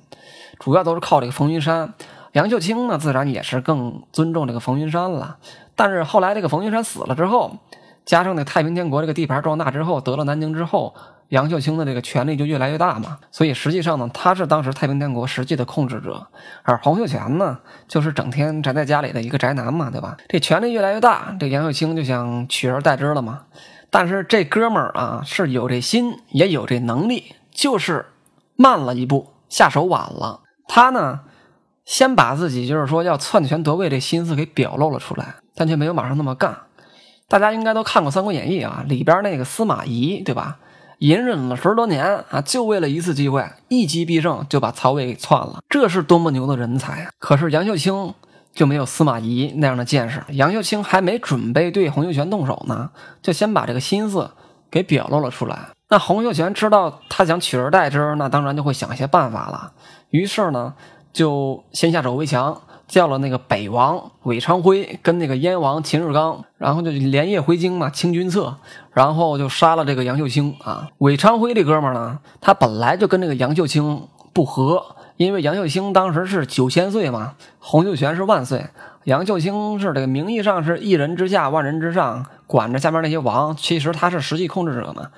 [0.57, 1.93] 主要都是靠这个冯云山。
[2.31, 5.37] 杨秀清呢，自然也是更尊重这个冯云山了。
[5.75, 7.57] 但是后来这个冯云山死了之后，
[8.03, 10.95] 加上那太平天国这个地盘壮大之后，得了南京之后。
[11.33, 16.27] 杨秀清的这个权力就越来越大嘛，所以实际上呢，他是当时太平天国实际的控制者，
[16.61, 20.15] 而洪秀全呢，就是整天宅在家里的一个宅男嘛，对吧？
[20.29, 23.45] 这权力越来越大，这杨秀清就想取而代之了嘛。
[23.89, 28.05] 但是这哥们儿啊，是有这心，也有这能力，就是
[28.55, 30.41] 慢了一步，下手晚了。
[30.67, 31.21] 他呢，
[31.83, 36.55] 先把自己就是说要篡权夺位这心思给表露了出来，但却没有马上那么干。
[37.27, 40.59] 大家应该都看过《三国演义》啊，里边那个司马懿，对吧？
[41.03, 45.61] 隐忍了十多年啊，就为了一次机会，一击必胜，就把曹魏给篡了。
[45.67, 47.11] 这是多么牛的人才啊！
[47.19, 48.13] 可是杨秀清
[48.53, 50.23] 就没有司马懿那样的见识。
[50.29, 52.89] 杨秀清还没准备对洪秀全动手呢，
[53.21, 54.31] 就先把这个心思
[54.71, 55.71] 给表露了出来。
[55.89, 59.73] 那洪秀全知道他想取而代之，那当然就会想一些办法了。
[60.11, 60.73] 于是呢，
[61.11, 68.55] 就先下手为强，叫了那个北王韦昌辉跟那个燕王秦日刚，然后就连夜回京嘛，清君侧，
[68.91, 70.89] 然后就杀了这个杨秀清啊。
[70.99, 74.83] 韦昌辉这哥们呢，他本来就跟这个杨秀清不和，
[75.17, 78.65] 因为杨秀清当时是九千岁嘛，洪秀全是万岁，
[79.05, 85.09] 杨秀清是这个名义上是一人之下万人之上，管着下面那些王，其实他是实际控制者嘛。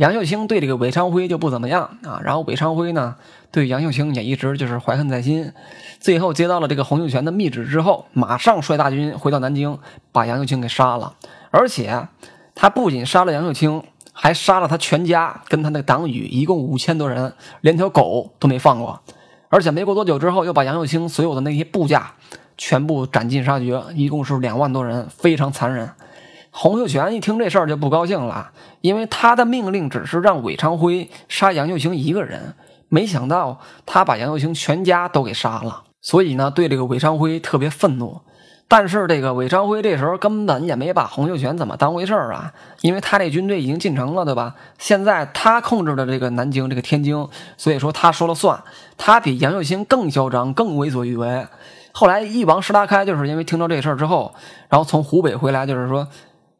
[0.00, 3.16] 杨秀清对这个韦昌辉就不怎么样啊，然后韦昌辉呢
[3.50, 5.52] 对杨秀清也一直就是怀恨在心，
[5.98, 9.78] 最后接到了这个洪秀全的密旨之后，马上率大军回到南京，
[10.10, 11.12] 把杨秀清给杀了，
[11.50, 12.08] 而且
[12.54, 13.82] 他不仅杀了杨秀清，
[14.14, 18.98] 还杀了他全家跟他那党羽一共五千多人，连条狗都没放过，
[19.50, 22.14] 而且没过多久之后又把杨秀清所有的那些部下
[22.56, 25.90] 全部斩尽杀绝，一共是两万多人，非常残忍。
[26.50, 32.54] 洪秀全一听这事儿就不高兴了，因为他的命令只是让韦昌辉杀杨秀清一个人，
[32.88, 38.20] 没想到他把杨秀清全家都给杀了，所以呢，对这个韦昌辉特别愤怒。
[38.66, 44.54] 但是这个韦昌辉这时候根本也没把洪秀全怎么当回事儿啊，因为他这军队已经进城了，对吧？
[44.78, 48.60] 现在他控制的这个南京、这个天津，所以说他说了算，
[48.96, 51.46] 他比杨秀清更嚣张、更为所欲为。
[51.92, 54.32] 后来一王石达开就是因为听到这事儿之后，
[54.68, 56.06] 然后从湖北回来，就是说。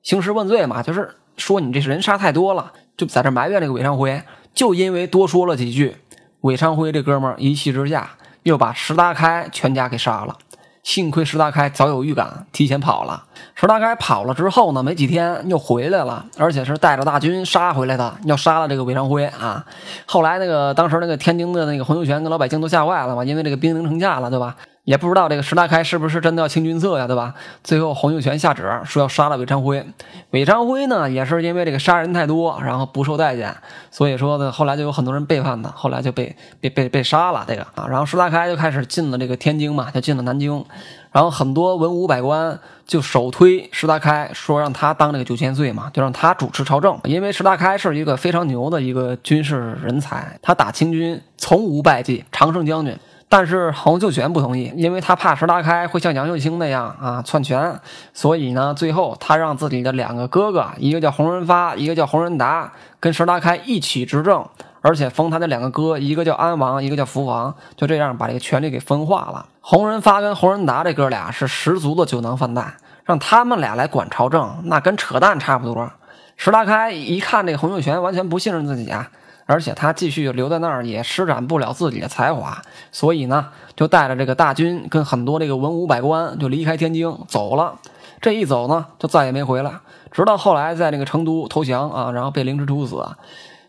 [0.03, 4.22] 兴师问罪嘛，就是说你这人杀太多了，就在这埋怨这个韦昌辉。
[4.53, 5.96] 就因为多说了几句，
[6.40, 8.11] 韦昌辉这哥们儿一气之下
[8.42, 10.36] 又把石达开全家给杀了。
[10.82, 13.24] 幸亏石达开早有预感，提前跑了。
[13.55, 19.64] 石达开跑了之后呢，没几天又回来了，而且是带着大军杀回来的，要杀了这个韦昌辉啊。
[20.07, 24.57] 后来那个当时那个天津的那个洪秀全跟老百姓都吓坏了嘛，因为这个兵临城下了，对吧？
[24.85, 27.35] 也不知道这个石达开是不是真的要清君侧呀，对吧？
[27.62, 29.85] 最后洪秀全下旨说要杀了韦昌辉，
[30.31, 33.55] 韦昌辉呢也是因为这个杀人太多，然后不受待见，
[33.91, 37.87] 所以说呢后来就有很多人背叛他，后来就被被被被杀了这个啊。
[37.89, 40.64] 然后石达开就开始进了这个天津嘛，就进了南京，
[41.12, 52.97] 然后很多文武百官就首推石达开，说让他当这个九千岁嘛，就让他主持朝政，因为石达开是一个非常牛的一个军事人才，他打清军从无败绩，常胜将军。
[53.33, 57.81] 但是洪秀全不同意，因为他怕石达开会像杨秀清那样啊篡权，
[58.12, 64.45] 所以呢，最后他让自己的两个哥哥，一个叫洪仁发，一个叫洪仁达，跟石达开一起执政，
[64.81, 69.47] 而且封他的两个哥，一个叫安王，一个叫福王，就这样把这个权力给分化了。
[69.61, 75.89] 洪仁发跟洪仁达这哥俩是十足的酒囊饭袋，让他们俩来管朝政，那跟扯淡差不多。
[76.37, 79.09] 石达开一看这个洪秀全完全不信任自己啊。
[79.51, 87.74] 而且他继续留在那儿也施展不了自己的才华，所以呢，就带着这个大军跟很多这个文武百官就离开天津走了。
[88.20, 89.72] 这一走呢，就再也没回来。
[90.12, 93.05] 直到后来在那个成都投降啊，然后被凌迟处死。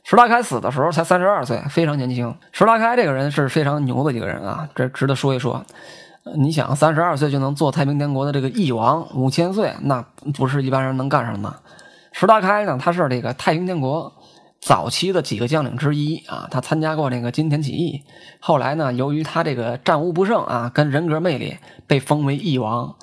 [0.03, 2.31] 石达开死的时候才三十二岁，非常年轻。
[2.51, 5.65] 石达开这个人是非常牛的一个人啊，这值得说一说。
[6.37, 10.05] 你想，三十二岁就能做太平天国的这个翼王，五千岁那
[10.37, 11.51] 不是一般人能干上的。
[12.11, 14.13] 石达开呢，他是这个太平天国。
[14.61, 18.03] 早期的几个将领之一啊，他参加过那个金田起义，
[18.39, 21.57] 后来呢，由于他这个战无不胜啊，跟人格魅力，
[21.87, 22.95] 被封为义王，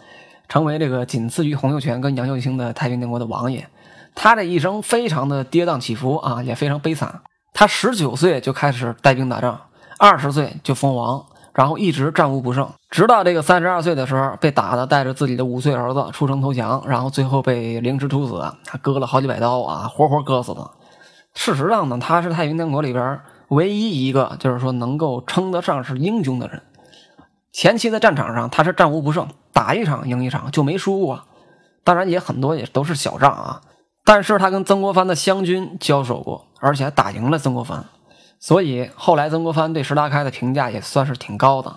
[0.48, 3.68] 成为这个仅次于洪秀全跟杨秀清的太平天国的王爷。
[4.14, 7.22] 他这一生非常的跌宕起伏啊，也非常悲惨。
[7.52, 9.60] 他十九岁就开始带兵打仗，
[9.98, 20.70] 二十岁就封王，然后一直战无不胜，直到这个三十二岁的时候被打的带着自己的五岁儿子出城投降，然后最后被凌迟处死，他割了好几百刀啊，活活割死的。
[21.38, 26.60] 事实上呢，他是太平天国里边唯一一个，就是说能够称得上是英雄的人。
[27.52, 31.28] 前期的战场上他是战无不胜，打一场赢一场就没输过。
[31.84, 33.60] 当然也很多也都是小仗啊。
[34.04, 37.84] 但是他跟曾国藩的湘军交手过，而且还打赢了曾国藩。
[38.40, 41.76] 所以后来曾国藩对石达开的评价也算是挺高的。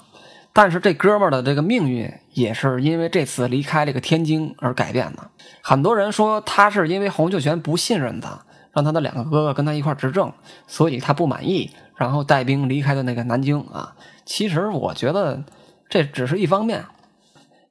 [0.54, 5.30] 但是这哥们儿的这个命运也是因为这次离开这个天津而改变的。
[5.62, 8.44] 很多人说他是因为洪秀全不信任他。
[8.74, 10.32] 让他的两个哥哥跟他一块执政，
[10.68, 13.96] 所以他不满意，然后带兵离开的那个南京啊。
[14.26, 15.44] 其实我觉得
[15.90, 16.86] 这只是一方面，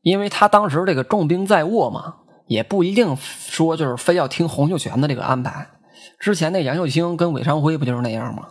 [0.02, 5.68] 因为他当时这个重兵在握嘛，也不一定说就是非要听洪秀全的这个安排。
[6.18, 8.48] 之前那杨秀清跟韦昌辉不就是那样吗？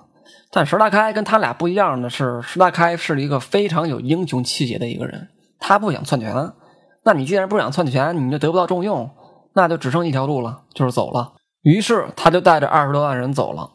[0.51, 5.27] 但石达开跟他俩不一样的是，石达开是一个非常有英雄气节的一个人，
[5.59, 6.51] 他不想篡权。
[7.03, 9.11] 那你既然不想篡权，你就得不到重用，
[9.53, 11.33] 那就只剩一条路了，就是走了。
[11.61, 13.69] 于是他就带着二十多万人走了。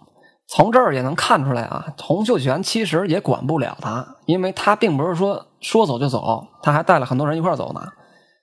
[0.46, 7.80] 从这儿也能看出来啊，洪秀全其实也管不了他，因为他并不是说说走就走，他还带了很多人一块走呢。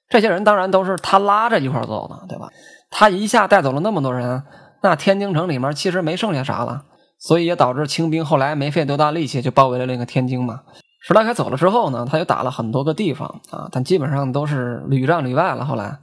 [0.09, 2.49] 这些人当然都是他拉着一块走的，对吧？
[2.89, 4.43] 他一下带走了那么多人，
[4.81, 6.83] 那天津城里面其实没剩下啥了，
[7.19, 10.61] 所以也导致清兵后来没费多大力气就包围了那个天津嘛。
[11.03, 15.63] 石达开走了之后呢，他又打了很多个地方啊，但基本上都是屡战屡败了。
[15.63, 15.97] 后来，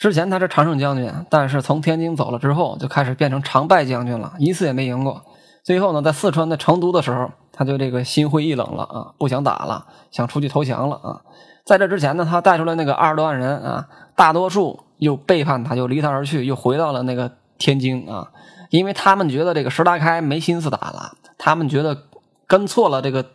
[0.00, 5.22] 之前他是常胜将军，但是从天津走了之后，就开始变成常败将军了，一次也没赢过。
[5.62, 11.20] 最后呢，在四川的成都的时候，他就这个心灰意冷了啊，不想打了，想出去投降了啊。
[11.66, 13.86] 在这之前呢，他带出来那个二十多万人啊，
[14.16, 18.30] 大多数又背叛他，又离他而去，又回到了那个天津啊，
[18.70, 22.04] 因为他们觉得这个石达开没心思打了，他们觉得
[22.46, 23.26] 跟错了这个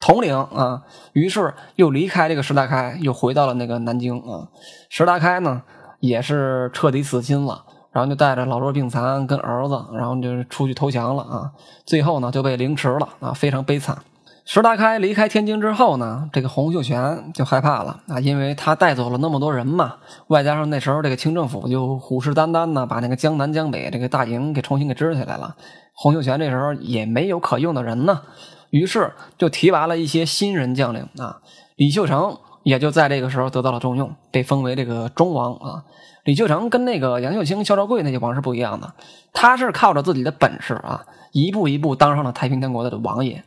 [0.00, 0.82] 统领啊，
[1.12, 4.48] 于是又离开这个石达开，又回到了那个南京啊。
[4.88, 5.62] 石达开呢，
[6.00, 7.64] 也是彻底死心了。
[7.92, 11.50] 然后就带着老弱病残跟儿子，然后就出去投降了啊！
[11.84, 13.98] 最后呢就被凌迟了啊，非常悲惨。
[14.44, 19.96] 石达开离开天津之后呢，这个洪秀全就害怕了啊，因为他带走了那么多人嘛，
[20.28, 25.56] 外加上那时候这个清政府就虎视眈眈的把那个江南江北这个大营给重新给支起来了。
[25.92, 28.22] 洪秀全这时候也没有可用的人呢，
[28.70, 31.40] 于是就提拔了一些新人将领啊，
[31.74, 35.84] 李秀成也就在这个时候得到了重用，被封为这个忠王啊。
[36.24, 38.92] 李秀成跟那个杨秀清、肖兆贵那些王是不一样的，
[39.32, 43.42] 他是靠着自己的本事啊，一步一步当上了太平天国的王爷。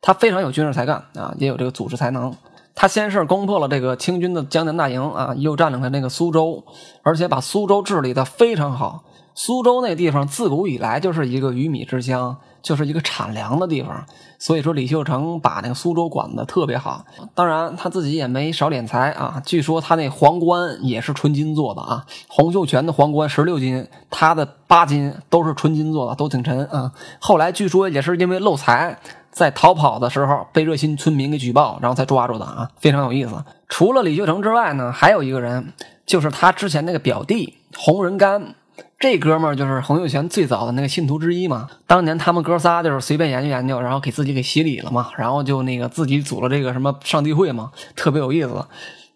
[0.00, 2.34] 他非常有军事才干啊，也有这个组织才能。
[2.74, 6.64] 他先是攻破了这个清军的江南大营啊，又占领了那个苏州，
[7.02, 9.04] 而且把苏州治理的非常好。
[9.34, 12.36] 苏州那地方自古以来就是一个鱼米之乡。
[12.64, 14.06] 就是一个产粮的地方，
[14.38, 17.04] 所以说李秀成把那个苏州管得特别好。
[17.34, 19.42] 当然他自己也没少敛财啊。
[19.44, 22.06] 据说他那皇冠也是纯金做的啊。
[22.26, 26.90] 洪秀全的皇冠十六金，他的八金都是纯金做的，都挺沉啊。
[27.18, 28.98] 后来据说也是因为漏财，
[29.30, 33.44] 在逃跑的时候被热心村民给举报，然后才抓住的啊，非常有意思。
[33.68, 35.74] 除了李秀成之外呢，还有一个人，
[36.06, 38.54] 就是他之前那个表弟洪仁玕。
[38.98, 41.68] 这哥们儿就是洪秀全最早的那个信徒之一嘛。
[41.86, 48.66] 当年他们哥仨就是随便研究研究，然后给自己给洗礼了嘛，然后就那个自己组了这个什么上帝会嘛，特别有意思。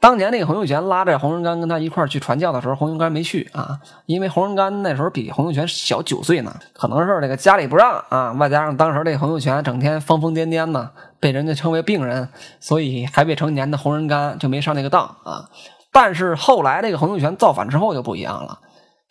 [0.00, 12.28] 当年那个洪秀全拉着洪仁玕跟他一块儿去传教的时候，洪仁玕没去啊，因为洪仁玕那时候比洪秀全小九岁呢，可能是这个家里不让啊，外加上当时这洪秀全整天疯疯癫癫的，被人家称为病人，
[12.60, 15.48] 所以还未成年的洪仁玕就没上那个当啊。
[15.90, 18.60] 但是后来这个洪秀全造反之后就不一样了。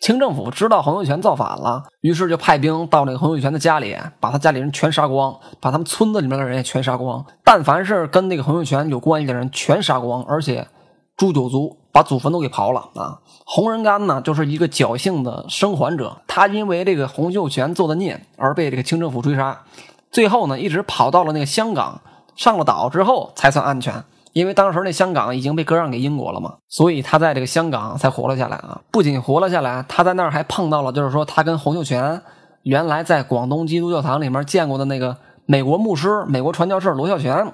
[0.00, 7.24] 清政府知道洪秀全造反了，于是就派兵到那个洪秀全的家里，把他家里人全杀光，把他们村子里面的人也全杀光。
[7.42, 10.68] 但凡是跟那个洪秀全有关系的人，全杀光，而且
[11.16, 13.18] 诛九族，把祖坟都给刨了啊！
[13.44, 19.64] 洪仁玕呢，就是一个侥幸的生还者，他因为这个洪秀全做的孽而被这个清政府追杀，
[20.12, 22.00] 最后呢，一直跑到了那个香港，
[22.36, 24.04] 上了岛之后才算安全。
[24.32, 28.80] 因为当时那香港已经被割让给英国了嘛，所以他在这个香港才活了下来啊！
[28.90, 32.20] 不仅活了下来，他在那儿还碰到了，就是说他跟洪秀全
[32.62, 35.16] 原来在广东基督教堂里面见过的那个
[35.46, 37.52] 美国牧师、美国传教士罗孝全。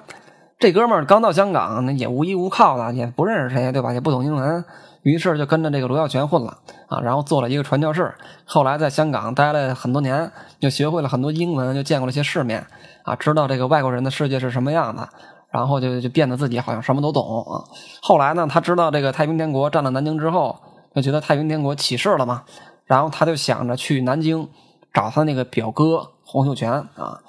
[0.57, 3.91] 这哥们儿刚到香港，那也无依无靠的，也不认识谁，对吧？
[3.91, 4.63] 也不懂英文，
[5.01, 6.57] 于是就跟着这个罗孝全混了
[6.87, 8.13] 啊，然后做了一个传教士。
[8.45, 12.65] 后来在香港待了很多年，就学会了很多英文，就见过了些世面
[13.03, 15.09] 啊，知道这个外国人的世界是什么样的。
[15.51, 17.63] 然后就就变得自己好像什么都懂啊。
[18.01, 20.55] 后来呢，他知道这个太平天国占了南京之后，
[20.93, 22.43] 就觉得太平天国起事了嘛。
[22.85, 24.47] 然后他就想着去南京
[24.93, 27.19] 找他那个表哥洪秀全啊。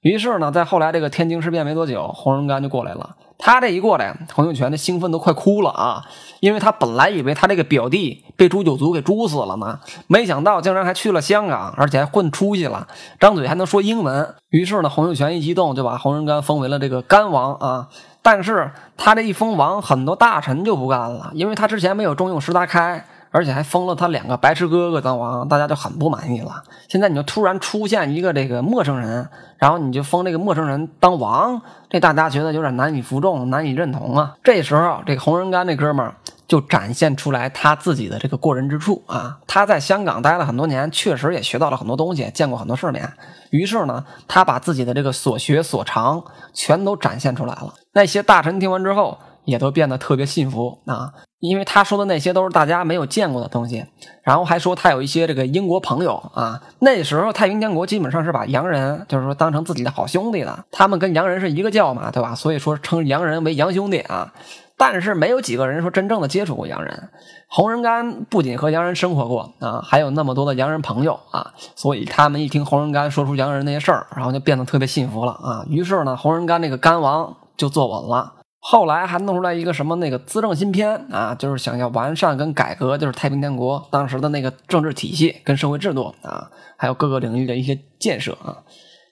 [0.00, 3.16] 于是呢，在后来这个天津事变没多久，洪仁玕就过来了。
[3.38, 6.02] 他这一过来，洪秀全的兴奋都快哭了啊！
[6.40, 12.86] 因为他本来以为他这个表弟被诛九族给诛死了呢，没想到竟然还去了香港，而且还混出息了，
[13.20, 14.34] 张嘴还能说英文。
[14.50, 17.88] 于是呢，洪秀全一激动，就把洪仁玕封为了这个干王啊。
[18.22, 23.06] 但是他这一封王，很多大臣就不干了，因为他之前没有重用石达开。
[23.36, 26.62] 而且还封了他两个白痴哥哥当王，大家就很不满意了。
[26.88, 29.28] 现在你就突然出现一个这个陌生人，
[29.58, 31.60] 然后你就封这个陌生人当王，
[31.90, 34.34] 这大家觉得有点难以服众、难以认同啊。
[34.42, 36.14] 这时候，这个洪仁干这哥们儿
[36.48, 39.38] 就展现出来他自己的这个过人之处啊。
[39.46, 43.12] 他在香港待了很多年，确实也学到了很多东西，见过很多世面。
[43.50, 46.24] 于是呢，他把自己的这个所学所长
[46.54, 47.74] 全都展现出来了。
[47.92, 49.18] 那些大臣听完之后。
[49.46, 53.86] 也都变得特别信服啊，因为他说的那些都是大家没有见过的东西，
[54.22, 56.60] 然后还说他有一些这个英国朋友啊。
[56.80, 62.34] 那时候太平天国基本上是把洋人就是说当成自己的好兄弟的，他们跟洋人是一个教嘛，对吧？
[62.34, 64.34] 所以说称洋人为洋兄弟啊。
[64.78, 67.08] 但是没有几个人说真正的接触过洋人。
[67.48, 75.64] 洪仁玕不仅和洋人生活过啊，还有那么多的洋人朋友啊，所以他们一听洪仁玕说出洋人那些事儿，然后就变得特别信服了啊。
[75.70, 78.34] 于是呢，洪仁玕那个干王就坐稳了。
[78.68, 88.64] 后来还弄出来一个什么那个资政新篇啊，就是想要完善跟改革，就是太平天国当时的那个政治体系跟社会制度啊，还有各个领域的一些建设啊。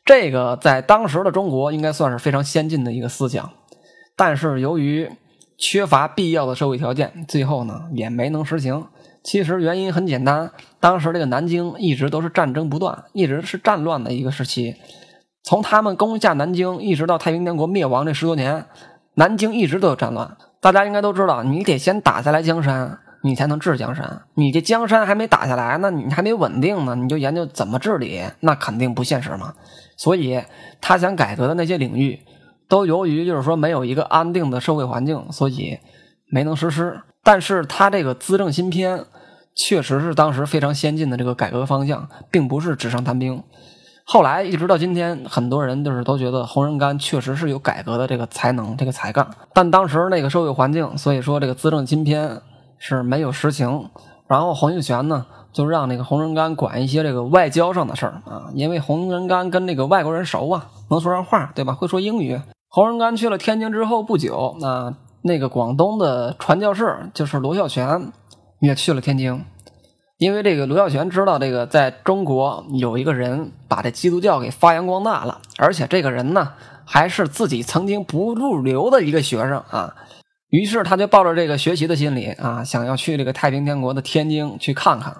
[0.04, 3.48] 这个在当时的中国应该算是非常先进的一个思想。
[4.16, 5.08] 但是由于
[5.56, 8.88] 缺乏必要的社会条件，最后呢也没能实行。
[9.22, 10.50] 其实原因很简单，
[10.80, 14.74] 当时这个南京一直都是战争不断，一直是战乱的一个时期。
[15.44, 18.66] 从他们攻下南京，一直到太平天国灭亡这十多年，
[19.14, 20.36] 南京一直都有战乱。
[20.60, 24.22] 大家应该都知道，你得先打下来江山，你才能治江山。
[24.34, 29.54] 你这江山还没打下来，那你还没稳定呢，你就研究怎么治理，那肯定不现实嘛。
[29.96, 30.42] 所以
[30.80, 32.20] 他想改革的那些领域，
[32.68, 35.78] 都由于就是说没有一个安定的社会环境，所以
[36.26, 37.00] 没能实施。
[37.22, 39.04] 但是他这个资政新篇。
[39.56, 43.40] 确实是当时非常先进的这个改革方向，并不是纸上谈兵。
[44.06, 49.26] 后来一直到今天，很多人就是都觉得洪仁玕确实是有改革的这个才能、这个才干。
[49.52, 52.40] 但当时那个社会环境，所以说这个资政金篇
[52.78, 53.88] 是没有实行。
[54.28, 61.72] 然后洪秀全呢，就让那个洪仁玕管一些这个外交上的事儿啊，因为洪仁玕跟那个外国人熟啊，能说上话，对吧？
[61.72, 62.40] 会说英语。
[62.68, 68.12] 洪仁玕去了天津之后不久，那那个广东的传教士就是罗孝全。
[68.60, 69.44] 也去了天津，
[70.18, 76.52] 因为这个罗孝全知道这个在中国有一个人把这基督教给发扬光大了，而且这个人呢
[76.84, 79.94] 还是自己曾经不入流的一个学生啊，
[80.50, 85.16] 于是他就抱着这个学习的心理啊，想要去这个太平天国的天津去看看。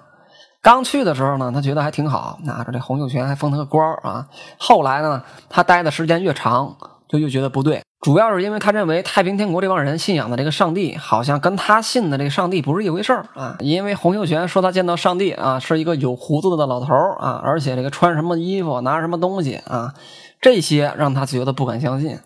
[0.63, 4.29] 刚去的时候呢，他觉得还挺好，拿着这洪秀全还封他个官啊。
[4.59, 6.77] 后来呢，他待的时间越长，
[7.09, 7.83] 就越觉得不对。
[8.05, 13.57] 主要是因为他认为太平天国这帮人信仰的这个上帝，好像跟他信的这个上帝不是一回事儿啊。
[13.61, 19.95] 因为洪秀全说他见到上帝啊，是一个有胡子的老头儿啊，而且这个穿什么衣服、拿什么东西啊，
[20.39, 22.19] 这些让他觉得不敢相信。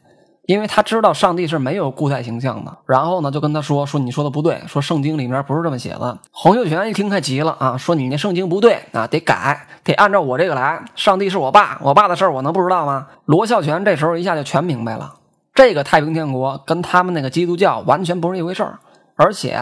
[0.46, 2.78] 因为他知道上帝是没有固态形象的。
[2.84, 6.18] 然后呢，就跟他说说你说的不对，说圣经里面不是这么写的。
[6.32, 10.82] 洪秀全一听太急了啊，说你那圣经不对啊，得改，得按照我这个来。
[10.96, 13.06] 上帝是我爸，我爸的事儿我能不知道吗？
[13.26, 15.14] 罗孝全这时候一下就全明白了。
[15.58, 18.78] 这个太平天国跟他们那个基督教完全不是一回事儿，
[19.16, 19.60] 而且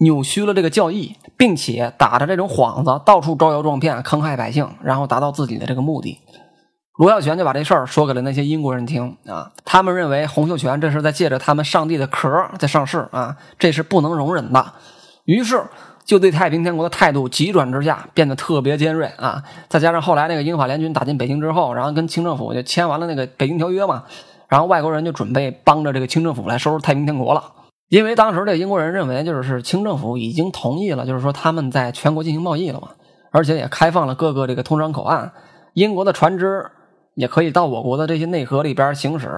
[0.00, 6.18] 扭曲了这个教义，并且打着这种幌子到处招摇撞骗，坑害百姓，然后达到自己的这个目的。
[6.98, 14.74] 罗孝全就把这事儿说给了那些英国人听啊，他们认为洪秀全这是在借着他们上帝的壳在上市啊，这是不能容忍的。
[15.24, 15.64] 于是
[16.04, 19.42] 就对太平天国的态度急转直下，变得特别尖锐啊。
[19.70, 24.04] 再加上后来那个英法联军打进北京之后，然后跟清政府就签完了那个北京条约嘛。
[24.50, 27.44] 然后外国人就准备帮着这个清政府来收拾太平天国了，
[27.88, 32.88] 因为当时这英国人认为，就是清政府已经同意了，就是说他们在全国进行贸易了嘛，
[33.30, 35.32] 而且也开放了各个这个通商口岸，
[35.74, 36.66] 英国的船只
[37.14, 39.30] 也可以到我国的这些内河里边行驶，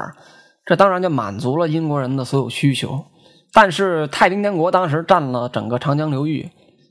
[0.64, 3.04] 这当然就满足了英国人的所有需求。
[3.52, 6.48] 但是太平天国当时占了整个长江流域，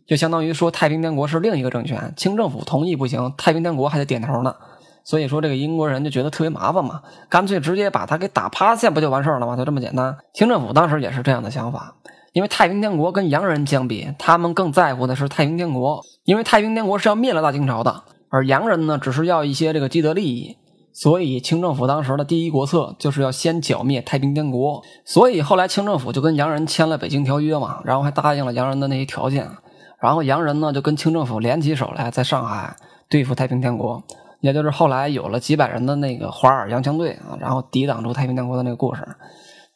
[0.07, 4.55] 就相当于说太平天国是另一个政权，清政府同意不行，太平天国还得点头呢。
[5.03, 9.55] 所以说，这个英国人就觉得特别麻烦嘛，干脆直接把他给打趴下，不就完事儿了吗？
[9.55, 10.15] 就这么简单。
[10.33, 11.95] 清政府当时也是这样的想法，
[12.33, 20.57] 因为太平天国跟洋人相比，他们更在乎的是太平天国，因为太平天国是要灭了大清朝的，而洋人呢，只是要一些这个既得利益。
[20.93, 24.83] 所以清政府当时的第一国策就是要先剿灭太平天国。
[25.05, 29.47] 所以后来清政府就跟洋人签了《北京条约》嘛，然后还答应了洋人的那些条件，
[30.01, 32.75] 然后洋人呢就跟清政府联起手来，在上海
[33.09, 34.03] 对付太平天国。
[34.41, 39.07] 也就是后来有了几百人的那个华尔洋枪队啊，然后抵挡住太平天国的那个故事，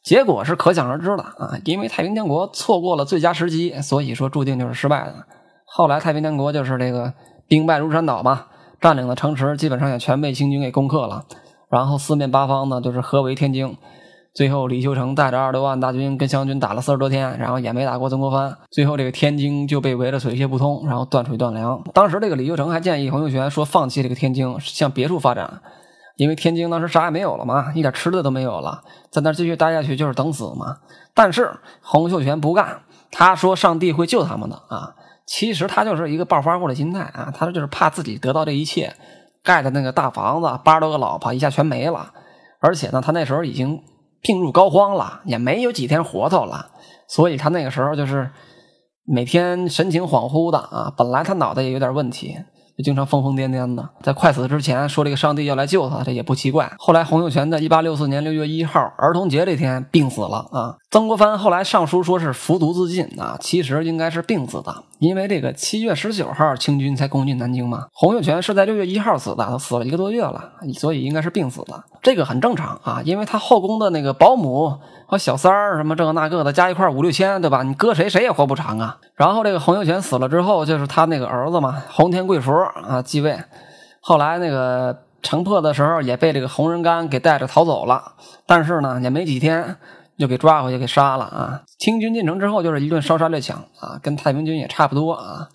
[0.04, 1.58] 结果是可想而知的啊。
[1.64, 5.14] 因为太平天国错过了最佳时机，所以说注定就是失败的。
[5.66, 7.14] 后来太平天国就是这个
[7.48, 8.48] 兵败如山倒嘛，
[8.82, 11.26] 占领的城池基本上也全被清军给攻克了，
[11.70, 13.78] 然后四面八方呢就是合围天津。
[14.36, 18.54] 最后，李秀成带着二十多万大军跟湘军打了四十多天，然后也没打过曾国藩。
[18.70, 21.82] 最后，这个天津就被围得水泄不通，然后断水断粮。
[21.94, 25.62] 当时，这个李秀成还建议洪秀全说放弃这个天津，向别处发展，
[26.18, 30.80] 因为天津当时啥也没有了嘛，一点吃的都没有了，在那继续待下去就是等死嘛。
[31.14, 31.50] 但是
[31.82, 32.82] 洪秀全不干，
[33.12, 34.96] 他说上帝会救他们的啊。
[35.26, 38.94] 其实他就是一个暴发户的心态啊，他就是怕自己得到这一切，
[39.42, 42.12] 盖的那个大房子，八十多个老婆一下全没了，
[42.60, 43.82] 而且呢，他那时候已经。
[44.26, 46.72] 病入膏肓了，也没有几天活头了，
[47.08, 48.32] 所以他那个时候就是
[49.06, 50.92] 每天神情恍惚的啊。
[50.98, 52.36] 本来他脑袋也有点问题。
[52.78, 56.72] 就经常疯疯癫癫的，在快死之前说这个上帝要来救他，这也不奇怪。
[56.78, 60.76] 后来洪秀全在一八六四年六月一号儿童节这天病死了啊。
[60.92, 67.86] 曾国藩后来上书说是服毒自尽啊，其实应该是病死的，因为这个七月十九号清军才攻进南京嘛。
[67.94, 74.74] 洪秀全是在六月一号死的，他死了一个多月了，所以应该是病死的，这个很正常啊，因为他后宫的那个保姆。
[75.08, 77.64] 和小三儿什么这个那个的加一块五六千，对吧？
[77.64, 78.98] 你搁谁谁也活不长啊。
[79.16, 83.38] 然后这个洪秀全死了之后，就是他那个儿子嘛，洪天贵福啊继位。
[84.02, 88.14] 后来那个城破的时候，也被这个洪仁玕给带着逃走了。
[88.46, 89.78] 但是呢，也没几天，
[90.18, 91.62] 就给抓回去给杀了啊！
[91.78, 95.50] 清军进城之后就是一顿烧杀掠抢啊，跟太平军也差不多啊。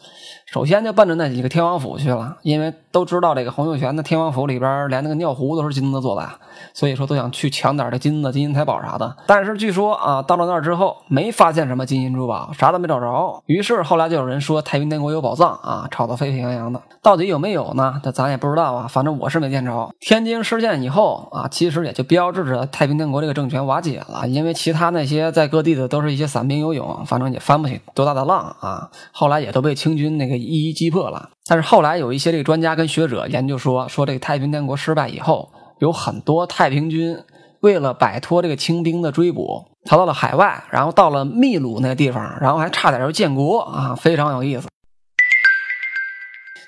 [0.52, 6.28] 首先就奔着那几个天王府去了，因为都知道这个洪秀全的天王府里边连那个尿壶都是金子做的，
[6.74, 9.16] 所以说都想去抢点这金子、金银财宝啥的。
[9.28, 13.40] 但是据说啊，到了那儿之后没发现什么金银珠宝，啥都没找着。
[13.46, 16.82] 于是后来就有人说太平天国有宝藏啊，吵得沸沸扬扬的。
[17.00, 18.00] 到底有没有呢？
[18.02, 18.88] 这咱也不知道啊。
[18.88, 19.88] 反正我是没见着。
[20.00, 28.90] 天津事件以后啊，其实也就标志着太平天国这个政权瓦解了，因为其他那些在各地的都是一些散兵游勇，反正也翻不起多大的浪啊。
[29.12, 30.39] 后来也都被清军那个。
[30.40, 37.16] 一一击破了，但是后来有一些这个专家跟学者研究说，说这个太平天国失败以后，有很多太平军
[37.60, 44.68] 为了摆脱这个清兵的追捕，逃到了海外，然后到了秘鲁那地方，然后还差点就建国啊，非常有意思。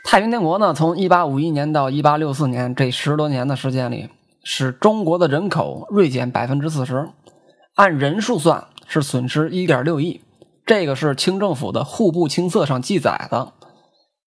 [0.04, 4.10] 太平天国呢，从一八五一年到一八六四年这十多年的时间里，
[4.44, 7.08] 使中国的人口锐减百分之四十，
[7.76, 10.20] 按人数算是损失一点六亿。
[10.66, 13.52] 这个是清政府的户部清册上记载的，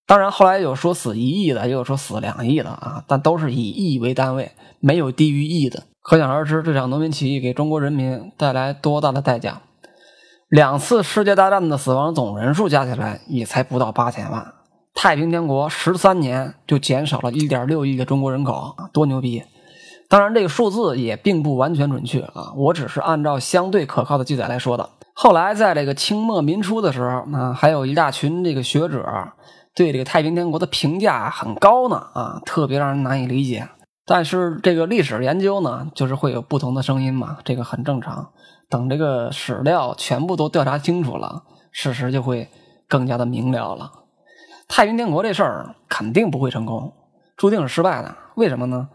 [0.07, 5.83] 当然后来有说死一亿的，也有说死两亿的啊，但都是以亿为单位，没有低于亿的。
[6.01, 9.61] 可想而知，这场农民起义给中国人民带来多大的代价。
[10.47, 14.53] 两次世界大战的死亡总人数加起来也才不到八千万，
[14.93, 19.41] 太平天国十三年就减少了一点六亿的中国人口，多牛逼！
[20.07, 24.87] 当然，这个数字也并不完全准确啊，我只是按照相对可靠的记载来说的。
[25.15, 29.03] 后来，在这个清末民初的时候，啊，还有一大群这个学者
[29.75, 33.67] 对这个太平天国的评价很高呢，啊，特别让人难以理解。
[34.05, 38.29] 但是这个历史研究呢，就是会有不同的声音嘛，这个很正常。
[38.69, 42.49] 等这个史料全部都调查清楚了，事实就会
[42.87, 43.91] 更加的明了了。
[44.67, 46.93] 太平天国这事儿肯定不会成功，
[47.35, 48.15] 注定是失败的。
[48.35, 48.87] 为什么呢？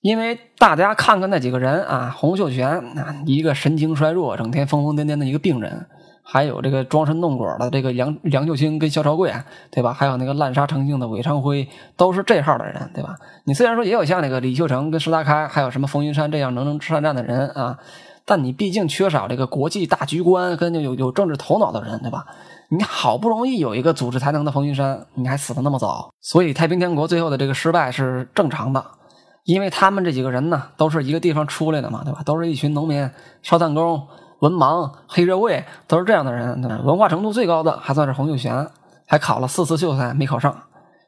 [0.00, 5.86] 因为大家看看那几个人啊，洪秀全啊，一个神经衰弱、整天疯疯癫癫的一个病人，
[6.32, 9.34] 还有这个装神弄鬼的这个梁梁秀清跟萧朝贵，
[9.68, 9.92] 对吧？
[9.92, 13.16] 还有那个滥杀成性的韦昌辉，都是这号的人，对吧？
[13.46, 17.76] 你虽然说也有像那个李秀成跟石达开，还有什么冯云山这样能能善战的人啊，
[18.24, 22.24] 但你毕竟缺少这个国际大局观跟有有政治头脑的人，对吧？
[22.68, 28.84] 你好不容易有一个组织才能的冯云山，你还死的那么早，所以太平天国最后的这个失败是正常的。
[29.44, 32.22] 因为他们这几个人呢，都是一个地方出来的嘛，对吧？
[32.24, 33.10] 都是一群农民、
[33.42, 34.06] 烧炭工、
[34.40, 36.60] 文盲、黑社会，都是这样的人。
[36.84, 38.66] 文化程度最高的还算是洪秀全，
[39.06, 40.54] 还考了四次秀才没考上。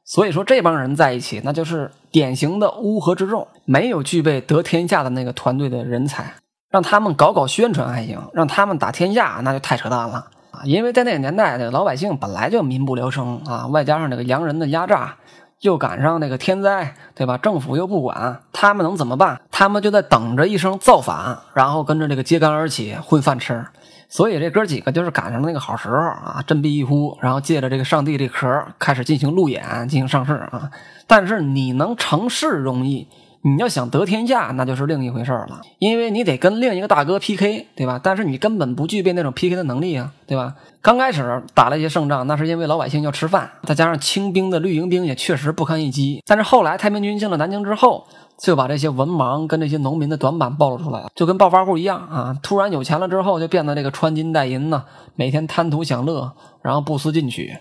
[0.05, 6.35] 所以说这帮人在一起，那就是典型的乌合之众，没有具备得天下的那个团队的人才。
[6.71, 10.65] 让他们搞搞宣传还行，让他们打天下那就太扯淡了啊！
[10.65, 15.15] 因为在那个年代，这老百姓本来就民不聊生啊，外加上这个洋人的压榨。
[15.63, 17.39] 又赶上那个天灾，对吧？
[17.39, 19.41] 政府又不管，他们能怎么办？
[19.51, 23.65] 他们就在等着一声造反，然后跟着这个揭竿而起混饭吃。
[24.09, 30.71] 所以这哥几个就是赶上了那个好时候啊，振臂一呼，然后借着这个上帝这壳开始进行路演，进行上市啊。
[31.07, 33.09] 但是你能成事容易。
[33.45, 38.01] 你要想得天下，那就是另一回事了，因为你得跟另一个大哥 PK，对吧？
[38.03, 40.55] 但是你根本不具备那种 PK 的能力啊，对吧？
[40.81, 46.23] 刚开始打了一些胜仗，那是因为老百姓要吃饭，再加上清兵的绿营兵也确实不堪一击。
[46.25, 48.07] 但是后来太平军进了南京之后，
[48.39, 52.37] 就把这些文盲跟这些农民的短板暴露出来了，就跟暴发户一样啊！
[52.45, 54.85] 突然有钱了之后，就变得这个穿金戴银呢，
[55.17, 56.33] 每天贪图享乐，
[56.63, 57.57] 然后不思进取。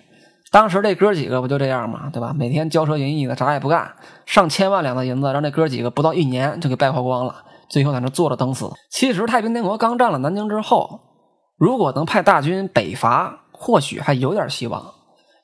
[0.51, 2.09] 当时这哥几个不就这样吗？
[2.11, 2.33] 对吧？
[2.37, 3.93] 每天骄奢淫逸的，啥也不干，
[4.25, 7.35] 上千万两的银子让这哥几个不到一年就给败花光了，
[7.69, 8.69] 最后在那坐着等死。
[8.91, 10.99] 其实太平天国刚占了南京之后，
[11.57, 14.93] 如果能派大军北伐，或许还有点希望，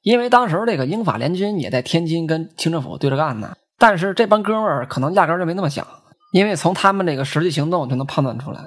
[0.04, 3.56] 因为当时这个英法联军也在天津跟清政府对着干呢。
[3.80, 5.88] 但是这帮哥们儿可能压根就没那么想，
[6.34, 8.60] 因为从他们这个实际行动就能判断出来。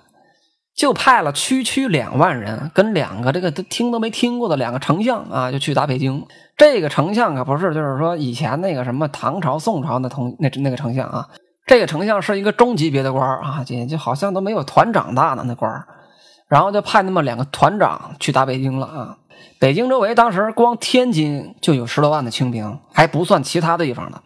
[0.81, 6.25] 就派了区区两万人，跟两个这个都听都没听过的两个丞相啊，就去打北京。
[6.57, 11.29] 这个丞相可不是，就是说以前那个什么唐朝、宋朝那同那那个丞相啊，
[11.67, 15.71] 这个丞相是一个中级别的官啊，就就好像都没有团长大呢那官
[16.49, 19.19] 然后就派那么两个团长去打北京了啊。
[19.59, 24.23] 北京周围当时光天津就有十多万的清兵，还不算其他地方的。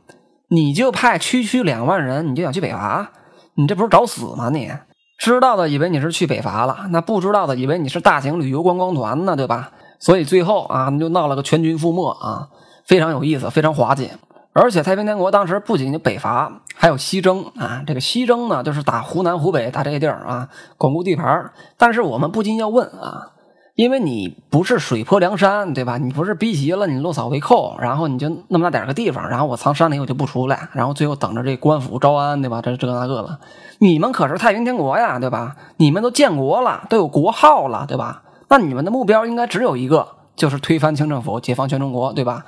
[0.51, 3.11] 你就派区区两万人，你就想去北伐？
[3.57, 4.71] 你这不是找死吗你？
[5.17, 9.71] 知道的以为你是去北伐了，那不知道的以为你是大型旅游观光团呢，对吧？
[10.01, 12.49] 所以最后啊，就闹了个全军覆没啊，
[12.85, 14.11] 非常有意思，非常滑稽。
[14.53, 17.83] 而且太平天国当时不仅就北伐，还有西征啊。
[17.87, 21.51] 这个西征呢，就是打湖南、湖北，打这些地儿啊，巩固地盘。
[21.77, 23.31] 但是我们不禁要问啊，
[23.75, 25.99] 因为你不是水泊梁山，对吧？
[25.99, 32.63] 你不是逼急了，你落草为寇，然后你就那么大点个地方，然后我藏山里我就不出来，然后最后等着这官府招安，对吧？
[32.63, 33.41] 这这那个了。
[33.81, 35.57] 你们可是太平天国呀，对吧？
[35.79, 38.23] 你们都建国了，都有国号了，对吧？
[38.49, 40.07] 那你们的目标应该只有一个，
[40.37, 42.45] 就是推翻清政府，解放全中国，对吧？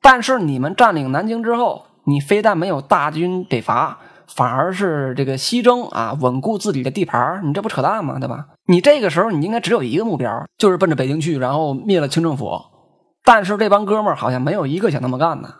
[0.00, 3.98] 但是你们占领南京之后，你非但没有大军北伐。
[4.32, 8.16] 反而是这个西征啊，稳固自己的地盘你这不扯淡吗？
[8.20, 8.46] 对吧？
[8.70, 12.56] 你这个时候你应该只有一个目标，就是奔着北京去，然后灭了清政府。
[13.24, 15.52] 但是这帮哥们儿好像没有一个想那么干的，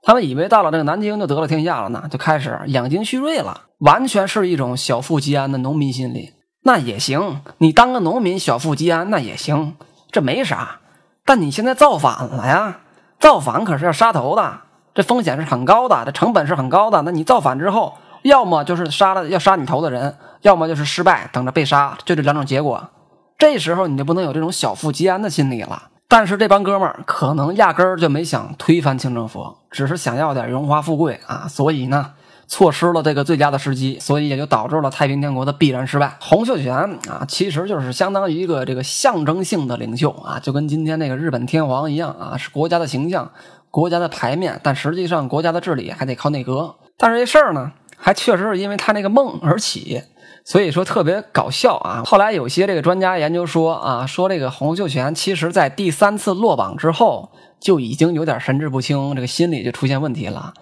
[0.00, 6.30] 他们以为到了这个南京就得了天下了呢，就开始养精蓄锐了，完全是一种小富即安的农民心理。
[6.62, 9.74] 那也行，你当个农民小富即安那也行，
[10.10, 10.80] 这没啥。
[11.26, 12.78] 但你现在造反了呀，
[13.20, 14.60] 造反可是要杀头的，
[14.94, 17.02] 这风险是很高的，这成本是很高的。
[17.02, 17.92] 那你造反之后。
[18.24, 22.88] 要么就是杀了要杀你头的人，要么就是失败等着被杀，就这两种结果。
[23.36, 25.90] 这时候你就不能有这种小富即安的心理了。
[26.08, 32.12] 但是这帮哥们儿可能压根儿就没想推翻清政府，只是想要点荣华富贵啊，所以呢
[32.46, 36.16] 错失了这个最佳的时机，所以也就导致了太平天国的必然失败。
[36.20, 36.74] 洪秀全
[37.08, 43.30] 啊，其实就是相当于一个这个象征性的领袖啊，就跟今天那个日本天皇一样啊，是国家的形象、
[43.70, 46.76] 国家的牌面，但实际上国家的治理还得靠内阁。
[46.96, 47.72] 但是这事儿呢？
[47.96, 50.02] 还确实是因为他那个梦而起，
[50.44, 52.02] 所以说特别搞笑啊。
[52.04, 60.54] 后来有些这个专家研究说啊，说这个洪秀全其实在第三次落榜之后就已经有点神志不清，这个心理就出现问题了。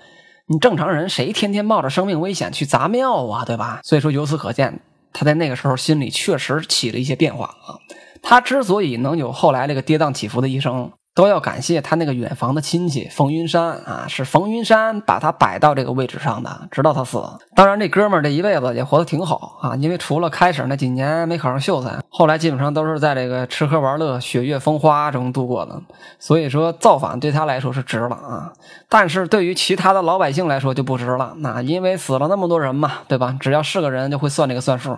[0.46, 3.80] 你正常人谁天天冒着生命危险去砸庙啊，对吧？
[3.82, 4.80] 所以说由此可见，
[5.12, 7.78] 他在那个时候心里确实起了一些变化啊。
[8.22, 10.92] 他之所以能有后来这个跌宕起伏的一生。
[11.14, 17.22] 都要感谢他那个远房的亲戚冯云山啊，是冯云山把他摆到这个位置上的，直到他死。
[17.54, 25.78] 当然，这哥们儿这一辈子也活得挺好啊，因为除了开始那几年没考上秀才，后来基本上都是在这个吃喝玩乐、雪月风花中度过的。
[26.18, 28.52] 所以说，造反对他来说是值了啊，
[28.88, 31.34] 但是对于其他的老百姓来说就不值了。
[31.36, 33.36] 那因为死了那么多人嘛，对吧？
[33.38, 34.96] 只要是个人就会算这个算数。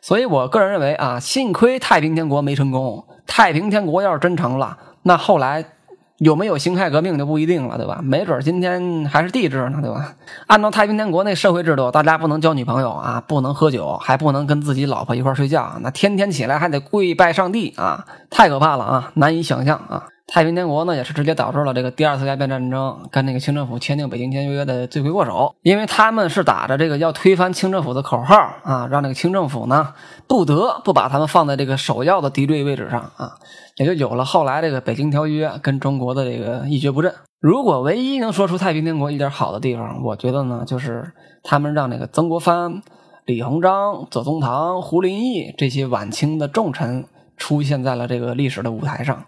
[0.00, 4.78] 所以我个人认为啊，幸亏太平天国没成功，太平天国要是真成了。
[5.08, 5.64] 那后来
[6.18, 8.00] 有没有辛亥革命就不一定了，对吧？
[8.02, 10.12] 没准今天还是帝制呢，对吧？
[10.48, 20.04] 按照太平天国那社会制度，大家不能交女朋友啊，不能喝酒，还不能跟自己老婆一块睡觉，那天天起来还得跪拜上帝啊，太可怕了啊，难以想象啊。
[20.30, 29.94] 太平天国呢，也是直接导致了这个第二次鸦片战争跟那个清政府签订《北京签约》的罪魁祸首，因为他们是打着这个要推翻清政府的口号啊，让这个清政府呢
[30.26, 33.32] 不得不把他们放在这个首要的敌对位置上啊，
[33.78, 37.10] 也就有了后来这个《北京条约》跟中国的这个一蹶不振。
[37.40, 41.10] 如果唯一能说出太平天国一点好的地方，我觉得呢，就是
[41.42, 42.82] 他们让那个曾国藩、
[43.24, 47.06] 李鸿章、左宗棠、胡林翼这些晚清的重臣
[47.38, 49.24] 出现在了这个历史的舞台上。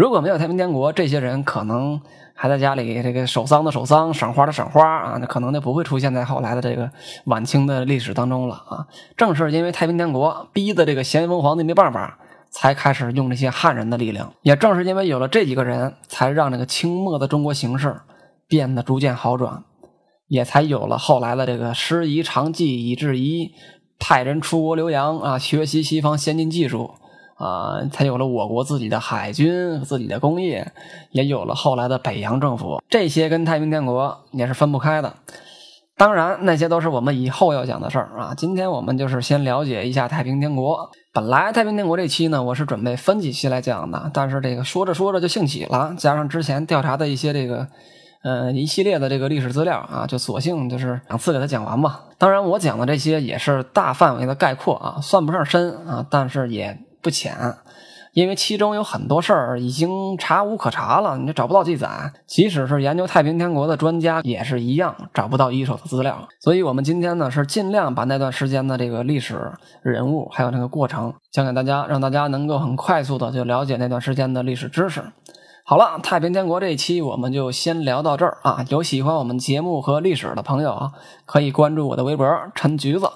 [0.00, 2.00] 如果没有太平天国，这些人可能
[2.34, 6.90] 还在家里这个守丧的守丧，赏花的赏花啊，那可能就不会出现在后来的这个
[7.26, 8.86] 晚清的历史当中了啊。
[9.14, 12.18] 正是因为太平天国逼的这个咸丰皇帝没办法，
[12.50, 14.32] 才开始用这些汉人的力量。
[14.40, 18.00] 也正是因为有了这几个人，才让这个清末的中国形势
[18.48, 19.64] 变得逐渐好转，
[20.28, 23.50] 也才有了后来的这个师夷长技以制夷，
[23.98, 26.92] 派人出国留洋啊，学习西方先进技术。
[27.40, 30.70] 啊，才有了我国自己的海军、自己的工业，
[31.12, 32.82] 也有了后来的北洋政府。
[32.88, 35.14] 这些跟太平天国也是分不开的。
[35.96, 38.34] 当然，那些都是我们以后要讲的事儿啊。
[38.34, 40.90] 今天我们就是先了解一下太平天国。
[41.12, 47.68] 本来太平天国这期呢，我是准备分几期来讲的，但是这个说着说着就兴起了，加上之前调查的一些这个，
[48.22, 52.04] 呃，一系列的这个历史资料啊，就索性就是两次给他讲完吧。
[52.16, 56.78] 当然，我讲的这些也是大范围的概括啊，算不上深啊，但是也。
[57.00, 57.34] 不浅，
[58.12, 62.12] 因为其中有很多事儿已经查无可查了，你就找不到记载。
[62.26, 66.28] 即使是研究太平天国的专家也是一样，找不到一手的资料。
[66.40, 75.02] 所以，我们今天呢是尽量把那段时间的这个历史人物还有那个过程讲给大家，让大家能够很快速的就了解那段时间的历史知识。
[75.64, 78.64] 好了，太平天国这一期我们就先聊到这儿啊！
[78.70, 80.90] 有喜欢我们节目和历史的朋友啊，
[81.26, 82.26] 可以关注我的微博
[82.56, 83.08] 陈橘子。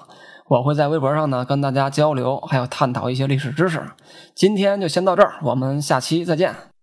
[0.47, 3.81] 我会在微博上呢跟大家交流，还有探讨一些历史知识。
[4.35, 6.74] 今天就先到这儿，我们下期再见。